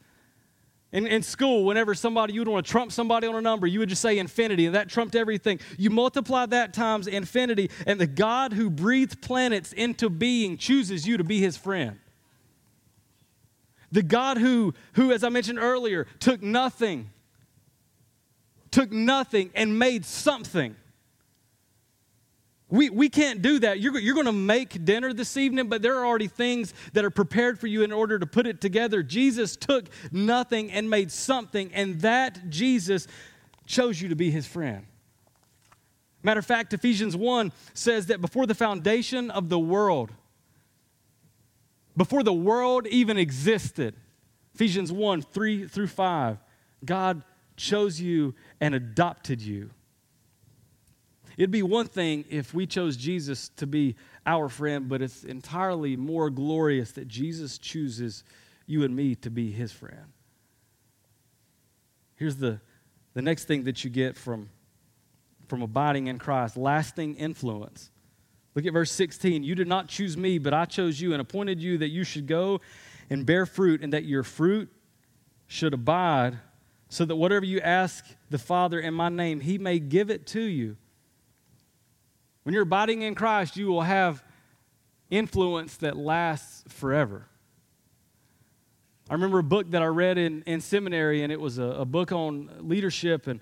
in, 0.95 1.07
in 1.07 1.23
school, 1.23 1.65
whenever 1.65 1.93
somebody, 1.93 2.31
you 2.31 2.39
would 2.39 2.47
want 2.47 2.65
to 2.65 2.71
trump 2.71 2.89
somebody 2.89 3.27
on 3.27 3.35
a 3.35 3.41
number, 3.41 3.67
you 3.67 3.79
would 3.79 3.89
just 3.89 4.01
say 4.01 4.17
infinity, 4.17 4.65
and 4.65 4.75
that 4.75 4.87
trumped 4.87 5.13
everything. 5.13 5.59
You 5.77 5.89
multiply 5.89 6.45
that 6.45 6.73
times 6.73 7.07
infinity, 7.07 7.69
and 7.85 7.99
the 7.99 8.07
God 8.07 8.53
who 8.53 8.69
breathed 8.69 9.21
planets 9.21 9.73
into 9.73 10.09
being 10.09 10.57
chooses 10.57 11.05
you 11.05 11.17
to 11.17 11.25
be 11.25 11.41
his 11.41 11.57
friend. 11.57 11.99
The 13.91 14.03
God 14.03 14.37
who, 14.37 14.73
who, 14.93 15.11
as 15.11 15.25
I 15.25 15.29
mentioned 15.29 15.59
earlier, 15.59 16.07
took 16.21 16.41
nothing, 16.41 17.09
took 18.71 18.89
nothing 18.89 19.51
and 19.53 19.77
made 19.77 20.05
something 20.05 20.77
we, 22.69 22.89
we 22.89 23.09
can't 23.09 23.41
do 23.41 23.59
that. 23.59 23.79
You're, 23.79 23.99
you're 23.99 24.15
going 24.15 24.25
to 24.25 24.31
make 24.31 24.83
dinner 24.83 25.13
this 25.13 25.37
evening, 25.37 25.67
but 25.67 25.81
there 25.81 25.97
are 25.99 26.05
already 26.05 26.27
things 26.27 26.73
that 26.93 27.05
are 27.05 27.11
prepared 27.11 27.59
for 27.59 27.67
you 27.67 27.83
in 27.83 27.91
order 27.91 28.17
to 28.17 28.25
put 28.25 28.47
it 28.47 28.59
together. 28.59 29.03
Jesus 29.03 29.55
took 29.55 29.85
nothing 30.11 30.71
and 30.71 30.89
made 30.89 31.11
something, 31.11 31.71
and 31.73 32.01
that 32.01 32.49
Jesus 32.49 33.07
chose 33.67 34.01
you 34.01 34.09
to 34.09 34.15
be 34.15 34.31
his 34.31 34.47
friend. 34.47 34.85
Matter 36.23 36.39
of 36.39 36.45
fact, 36.45 36.73
Ephesians 36.73 37.15
1 37.15 37.51
says 37.75 38.07
that 38.07 38.19
before 38.19 38.47
the 38.47 38.55
foundation 38.55 39.29
of 39.29 39.49
the 39.49 39.59
world, 39.59 40.11
before 41.95 42.23
the 42.23 42.33
world 42.33 42.87
even 42.87 43.17
existed, 43.17 43.95
Ephesians 44.55 44.91
1 44.91 45.21
3 45.21 45.67
through 45.67 45.87
5, 45.87 46.39
God 46.83 47.23
chose 47.57 48.01
you 48.01 48.33
and 48.59 48.73
adopted 48.73 49.39
you 49.39 49.69
It'd 51.37 51.51
be 51.51 51.63
one 51.63 51.87
thing 51.87 52.25
if 52.29 52.53
we 52.53 52.65
chose 52.65 52.95
Jesus 52.95 53.49
to 53.57 53.67
be 53.67 53.95
our 54.25 54.49
friend, 54.49 54.87
but 54.87 55.01
it's 55.01 55.23
entirely 55.23 55.95
more 55.97 56.29
glorious 56.29 56.91
that 56.93 57.07
Jesus 57.07 57.57
chooses 57.57 58.23
you 58.65 58.83
and 58.83 58.95
me 58.95 59.15
to 59.15 59.29
be 59.29 59.51
his 59.51 59.71
friend. 59.71 60.13
Here's 62.15 62.37
the, 62.37 62.59
the 63.13 63.21
next 63.21 63.45
thing 63.45 63.65
that 63.65 63.83
you 63.83 63.89
get 63.89 64.17
from, 64.17 64.49
from 65.47 65.61
abiding 65.61 66.07
in 66.07 66.17
Christ 66.17 66.55
lasting 66.55 67.15
influence. 67.15 67.91
Look 68.55 68.65
at 68.65 68.71
verse 68.71 68.91
16. 68.91 69.43
You 69.43 69.53
did 69.53 69.67
not 69.67 69.89
choose 69.89 70.15
me, 70.15 70.37
but 70.37 70.53
I 70.53 70.63
chose 70.63 70.99
you 71.01 71.11
and 71.11 71.21
appointed 71.21 71.61
you 71.61 71.77
that 71.79 71.89
you 71.89 72.05
should 72.05 72.25
go 72.25 72.61
and 73.09 73.25
bear 73.25 73.45
fruit, 73.45 73.83
and 73.83 73.93
that 73.93 74.05
your 74.05 74.23
fruit 74.23 74.67
should 75.45 75.75
abide, 75.75 76.39
so 76.89 77.05
that 77.05 77.15
whatever 77.15 77.45
you 77.45 77.59
ask 77.59 78.03
the 78.31 78.39
Father 78.39 78.79
in 78.79 78.95
my 78.95 79.09
name, 79.09 79.41
he 79.41 79.59
may 79.59 79.77
give 79.77 80.09
it 80.09 80.25
to 80.27 80.41
you. 80.41 80.75
When 82.45 82.53
you're 82.53 82.61
abiding 82.61 83.01
in 83.01 83.15
Christ, 83.15 83.57
you 83.57 83.65
will 83.65 83.81
have 83.81 84.23
influence 85.09 85.77
that 85.77 85.97
lasts 85.97 86.63
forever. 86.67 87.25
I 89.09 89.13
remember 89.13 89.39
a 89.39 89.43
book 89.43 89.71
that 89.71 89.81
I 89.81 89.87
read 89.87 90.19
in, 90.19 90.43
in 90.43 90.61
seminary, 90.61 91.23
and 91.23 91.33
it 91.33 91.41
was 91.41 91.57
a, 91.57 91.63
a 91.63 91.85
book 91.85 92.11
on 92.11 92.51
leadership. 92.59 93.25
And, 93.25 93.39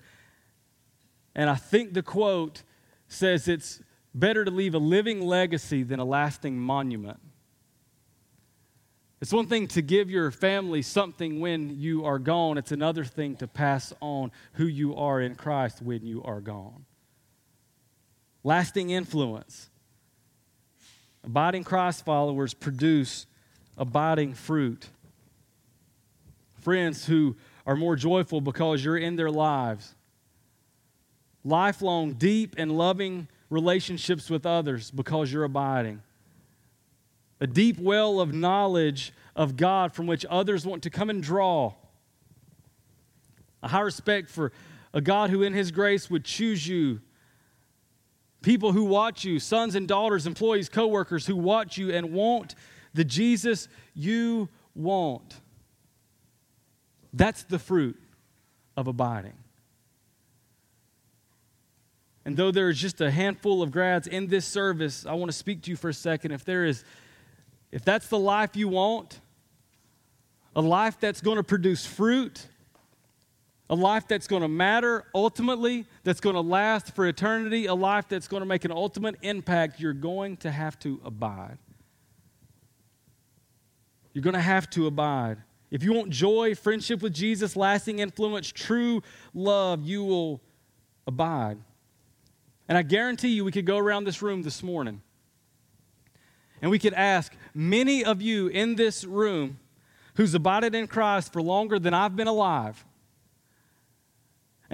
and 1.34 1.50
I 1.50 1.54
think 1.54 1.92
the 1.92 2.02
quote 2.02 2.62
says 3.06 3.46
it's 3.46 3.82
better 4.14 4.42
to 4.42 4.50
leave 4.50 4.74
a 4.74 4.78
living 4.78 5.20
legacy 5.20 5.82
than 5.82 6.00
a 6.00 6.04
lasting 6.04 6.58
monument. 6.58 7.20
It's 9.20 9.34
one 9.34 9.48
thing 9.48 9.66
to 9.68 9.82
give 9.82 10.08
your 10.08 10.30
family 10.30 10.80
something 10.80 11.40
when 11.40 11.78
you 11.78 12.06
are 12.06 12.18
gone, 12.18 12.56
it's 12.56 12.72
another 12.72 13.04
thing 13.04 13.36
to 13.36 13.46
pass 13.46 13.92
on 14.00 14.32
who 14.54 14.64
you 14.64 14.96
are 14.96 15.20
in 15.20 15.34
Christ 15.34 15.82
when 15.82 16.06
you 16.06 16.22
are 16.22 16.40
gone. 16.40 16.86
Lasting 18.44 18.90
influence. 18.90 19.70
Abiding 21.24 21.64
Christ 21.64 22.04
followers 22.04 22.52
produce 22.52 23.26
abiding 23.78 24.34
fruit. 24.34 24.88
Friends 26.60 27.06
who 27.06 27.36
are 27.66 27.76
more 27.76 27.96
joyful 27.96 28.42
because 28.42 28.84
you're 28.84 28.98
in 28.98 29.16
their 29.16 29.30
lives. 29.30 29.94
Lifelong, 31.42 32.12
deep, 32.12 32.54
and 32.58 32.76
loving 32.76 33.28
relationships 33.48 34.28
with 34.28 34.44
others 34.44 34.90
because 34.90 35.32
you're 35.32 35.44
abiding. 35.44 36.02
A 37.40 37.46
deep 37.46 37.78
well 37.78 38.20
of 38.20 38.32
knowledge 38.32 39.12
of 39.34 39.56
God 39.56 39.92
from 39.92 40.06
which 40.06 40.24
others 40.28 40.66
want 40.66 40.82
to 40.82 40.90
come 40.90 41.10
and 41.10 41.22
draw. 41.22 41.74
A 43.62 43.68
high 43.68 43.80
respect 43.80 44.28
for 44.28 44.52
a 44.92 45.00
God 45.00 45.30
who, 45.30 45.42
in 45.42 45.52
His 45.52 45.70
grace, 45.70 46.10
would 46.10 46.24
choose 46.24 46.66
you. 46.66 47.00
People 48.44 48.72
who 48.72 48.84
watch 48.84 49.24
you, 49.24 49.40
sons 49.40 49.74
and 49.74 49.88
daughters, 49.88 50.26
employees, 50.26 50.68
co 50.68 50.86
workers 50.86 51.26
who 51.26 51.34
watch 51.34 51.78
you 51.78 51.90
and 51.90 52.12
want 52.12 52.54
the 52.92 53.02
Jesus 53.02 53.68
you 53.94 54.50
want. 54.74 55.40
That's 57.14 57.44
the 57.44 57.58
fruit 57.58 57.98
of 58.76 58.86
abiding. 58.86 59.32
And 62.26 62.36
though 62.36 62.50
there 62.50 62.68
is 62.68 62.78
just 62.78 63.00
a 63.00 63.10
handful 63.10 63.62
of 63.62 63.70
grads 63.70 64.06
in 64.06 64.26
this 64.26 64.44
service, 64.44 65.06
I 65.06 65.14
want 65.14 65.30
to 65.30 65.36
speak 65.36 65.62
to 65.62 65.70
you 65.70 65.76
for 65.76 65.88
a 65.88 65.94
second. 65.94 66.32
If 66.32 66.44
there 66.44 66.66
is, 66.66 66.84
if 67.72 67.82
that's 67.82 68.08
the 68.08 68.18
life 68.18 68.56
you 68.56 68.68
want, 68.68 69.20
a 70.54 70.60
life 70.60 71.00
that's 71.00 71.22
going 71.22 71.38
to 71.38 71.42
produce 71.42 71.86
fruit, 71.86 72.46
a 73.70 73.74
life 73.74 74.06
that's 74.06 74.26
going 74.26 74.42
to 74.42 74.48
matter 74.48 75.04
ultimately, 75.14 75.86
that's 76.02 76.20
going 76.20 76.34
to 76.34 76.40
last 76.40 76.94
for 76.94 77.06
eternity, 77.06 77.66
a 77.66 77.74
life 77.74 78.06
that's 78.08 78.28
going 78.28 78.42
to 78.42 78.46
make 78.46 78.64
an 78.64 78.72
ultimate 78.72 79.16
impact, 79.22 79.80
you're 79.80 79.92
going 79.92 80.36
to 80.38 80.50
have 80.50 80.78
to 80.80 81.00
abide. 81.04 81.58
You're 84.12 84.22
going 84.22 84.34
to 84.34 84.40
have 84.40 84.68
to 84.70 84.86
abide. 84.86 85.38
If 85.70 85.82
you 85.82 85.92
want 85.92 86.10
joy, 86.10 86.54
friendship 86.54 87.02
with 87.02 87.14
Jesus, 87.14 87.56
lasting 87.56 87.98
influence, 87.98 88.52
true 88.52 89.02
love, 89.32 89.82
you 89.82 90.04
will 90.04 90.40
abide. 91.06 91.58
And 92.68 92.78
I 92.78 92.82
guarantee 92.82 93.28
you, 93.28 93.44
we 93.44 93.52
could 93.52 93.66
go 93.66 93.78
around 93.78 94.04
this 94.04 94.22
room 94.22 94.42
this 94.42 94.62
morning 94.62 95.02
and 96.62 96.70
we 96.70 96.78
could 96.78 96.94
ask 96.94 97.34
many 97.54 98.04
of 98.04 98.22
you 98.22 98.48
in 98.48 98.76
this 98.76 99.04
room 99.04 99.58
who's 100.14 100.34
abided 100.34 100.74
in 100.74 100.86
Christ 100.86 101.32
for 101.32 101.42
longer 101.42 101.78
than 101.78 101.92
I've 101.92 102.14
been 102.14 102.28
alive. 102.28 102.84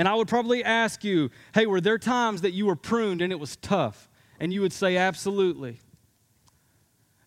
And 0.00 0.08
I 0.08 0.14
would 0.14 0.28
probably 0.28 0.64
ask 0.64 1.04
you, 1.04 1.30
hey, 1.52 1.66
were 1.66 1.82
there 1.82 1.98
times 1.98 2.40
that 2.40 2.52
you 2.52 2.64
were 2.64 2.74
pruned 2.74 3.20
and 3.20 3.30
it 3.30 3.38
was 3.38 3.56
tough? 3.56 4.08
And 4.40 4.50
you 4.50 4.62
would 4.62 4.72
say, 4.72 4.96
absolutely. 4.96 5.78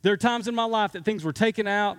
There 0.01 0.11
are 0.11 0.17
times 0.17 0.47
in 0.47 0.55
my 0.55 0.63
life 0.63 0.93
that 0.93 1.05
things 1.05 1.23
were 1.23 1.31
taken 1.31 1.67
out, 1.67 1.97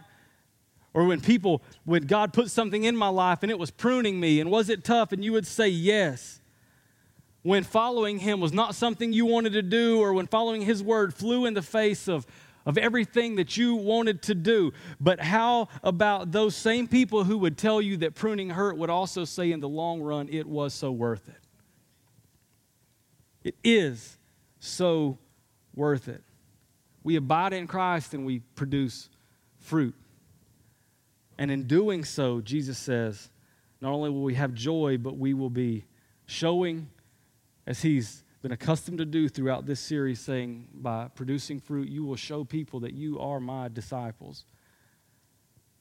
or 0.93 1.05
when 1.05 1.21
people, 1.21 1.63
when 1.85 2.09
God 2.09 2.33
put 2.33 2.51
something 2.51 2.83
in 2.83 2.97
my 2.97 3.07
life 3.07 3.45
and 3.45 3.53
it 3.53 3.59
was 3.61 3.71
pruning 3.71 4.19
me, 4.19 4.41
and 4.41 4.51
was 4.51 4.69
it 4.69 4.83
tough? 4.83 5.13
And 5.13 5.25
you 5.25 5.31
would 5.31 5.47
say, 5.47 5.69
yes 5.69 6.41
when 7.45 7.63
following 7.63 8.19
him 8.19 8.41
was 8.41 8.53
not 8.53 8.75
something 8.75 9.13
you 9.13 9.27
wanted 9.27 9.53
to 9.53 9.63
do, 9.63 10.01
or 10.01 10.13
when 10.13 10.27
following 10.27 10.63
his 10.63 10.83
word 10.83 11.15
flew 11.15 11.45
in 11.45 11.55
the 11.55 11.63
face 11.63 12.09
of, 12.09 12.27
of 12.67 12.79
everything 12.79 13.37
that 13.37 13.57
you 13.57 13.75
wanted 13.75 14.23
to 14.23 14.35
do. 14.35 14.73
But 15.01 15.21
how 15.21 15.69
about 15.83 16.33
those 16.33 16.57
same 16.57 16.89
people 16.89 17.25
who 17.25 17.39
would 17.39 17.59
tell 17.59 17.81
you 17.81 17.99
that 17.99 18.15
pruning 18.15 18.51
hurt 18.51 18.77
would 18.77 18.91
also 18.91 19.25
say 19.25 19.53
in 19.53 19.61
the 19.61 19.69
long 19.69 20.01
run 20.01 20.29
it 20.31 20.47
was 20.47 20.73
so 20.73 20.91
worth 20.91 21.29
it? 21.29 21.41
It 23.45 23.57
is 23.63 24.17
so 24.59 25.19
worth 25.75 26.09
it. 26.09 26.23
We 27.03 27.17
abide 27.17 27.53
in 27.53 27.67
Christ 27.67 28.15
and 28.15 28.25
we 28.25 28.39
produce 28.55 29.11
fruit. 29.59 29.95
And 31.37 31.51
in 31.51 31.65
doing 31.65 32.05
so, 32.05 32.41
Jesus 32.41 32.79
says, 32.79 33.29
not 33.81 33.93
only 33.93 34.09
will 34.09 34.23
we 34.23 34.35
have 34.35 34.55
joy, 34.55 34.97
but 34.97 35.19
we 35.19 35.35
will 35.35 35.51
be 35.51 35.85
showing 36.25 36.89
as 37.67 37.83
he's 37.83 38.24
been 38.45 38.53
accustomed 38.53 38.99
to 38.99 39.07
do 39.07 39.27
throughout 39.27 39.65
this 39.65 39.81
series, 39.81 40.21
saying, 40.21 40.69
by 40.75 41.09
producing 41.15 41.59
fruit, 41.59 41.89
you 41.89 42.05
will 42.05 42.15
show 42.15 42.45
people 42.45 42.81
that 42.81 42.93
you 42.93 43.19
are 43.19 43.41
my 43.41 43.69
disciples. 43.69 44.45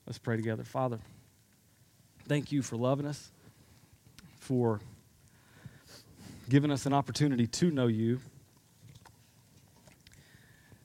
Let's 0.08 0.17
pray 0.17 0.38
together. 0.38 0.63
Father, 0.63 0.99
thank 2.26 2.54
you 2.54 2.62
for 2.62 2.78
loving 2.78 3.06
us, 3.06 3.34
for 4.39 4.80
giving 6.47 6.71
us 6.71 6.86
an 6.86 6.93
opportunity 6.93 7.47
to 7.47 7.69
know 7.69 7.88
you. 7.88 8.21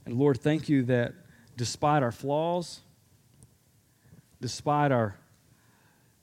And 0.04 0.16
Lord, 0.16 0.40
thank 0.40 0.68
you 0.68 0.82
that 0.86 1.14
despite 1.56 2.02
our 2.02 2.10
flaws, 2.10 2.80
despite 4.40 4.90
our 4.90 5.14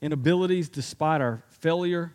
inabilities, 0.02 0.68
despite 0.68 1.22
our 1.22 1.42
failure, 1.48 2.12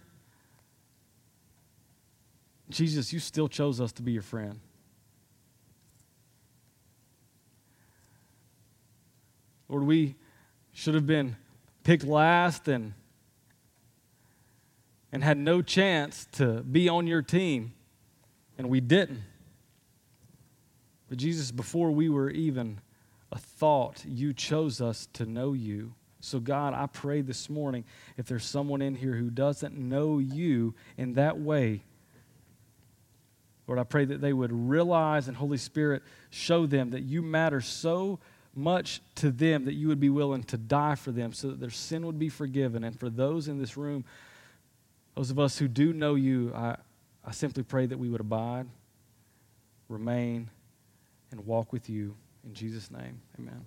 Jesus, 2.72 3.12
you 3.14 3.20
still 3.20 3.48
chose 3.48 3.80
us 3.82 3.92
to 3.94 4.02
be 4.02 4.12
your 4.12 4.22
friend. 4.22 4.60
Lord, 9.68 9.84
we 9.84 10.16
should 10.74 10.96
have 10.96 11.08
been 11.08 11.38
picked 11.84 12.04
last 12.04 12.68
and, 12.68 12.94
and 15.12 15.24
had 15.24 15.38
no 15.38 15.62
chance 15.62 16.28
to 16.34 16.62
be 16.64 16.90
on 16.90 17.08
your 17.08 17.22
team, 17.22 17.74
and 18.58 18.70
we 18.70 18.82
didn't. 18.82 19.22
But 21.08 21.18
Jesus, 21.18 21.52
before 21.52 21.92
we 21.92 22.10
were 22.10 22.30
even 22.30 22.80
a 23.32 23.38
thought, 23.38 24.04
you 24.06 24.34
chose 24.34 24.82
us 24.82 25.08
to 25.14 25.26
know 25.26 25.54
you. 25.54 25.94
So, 26.20 26.40
God, 26.40 26.74
I 26.74 26.86
pray 26.86 27.22
this 27.22 27.50
morning 27.50 27.84
if 28.18 28.28
there's 28.28 28.46
someone 28.46 28.82
in 28.82 28.96
here 28.96 29.16
who 29.16 29.30
doesn't 29.30 29.78
know 29.78 30.20
you 30.20 30.76
in 30.98 31.14
that 31.14 31.40
way, 31.40 31.84
Lord, 33.72 33.80
I 33.80 33.84
pray 33.86 34.04
that 34.04 34.20
they 34.20 34.34
would 34.34 34.52
realize 34.52 35.30
and 35.30 35.38
Holy 35.38 35.56
Spirit 35.56 36.04
show 36.30 36.66
them 36.66 36.90
that 36.90 37.04
you 37.04 37.22
matter 37.22 37.62
so 37.62 38.20
much 38.54 39.00
to 39.16 39.32
them 39.32 39.64
that 39.64 39.76
you 39.76 39.88
would 39.88 40.00
be 40.02 40.10
willing 40.10 40.44
to 40.44 40.58
die 40.58 40.96
for 40.96 41.14
them 41.14 41.32
so 41.32 41.48
that 41.48 41.62
their 41.62 41.70
sin 41.70 42.06
would 42.06 42.20
be 42.20 42.28
forgiven. 42.28 42.84
And 42.84 43.00
for 43.00 43.10
those 43.10 43.48
in 43.48 43.60
this 43.60 43.78
room, 43.78 44.04
those 45.16 45.32
of 45.32 45.40
us 45.40 45.58
who 45.58 45.70
do 45.70 45.94
know 45.94 46.16
you, 46.16 46.52
I, 46.54 46.76
I 47.24 47.32
simply 47.32 47.64
pray 47.64 47.86
that 47.86 47.98
we 47.98 48.10
would 48.10 48.20
abide, 48.20 48.68
remain, 49.88 50.50
and 51.32 51.46
walk 51.46 51.72
with 51.72 51.90
you. 51.90 52.18
In 52.44 52.54
Jesus' 52.54 52.92
name, 52.92 53.22
amen. 53.40 53.66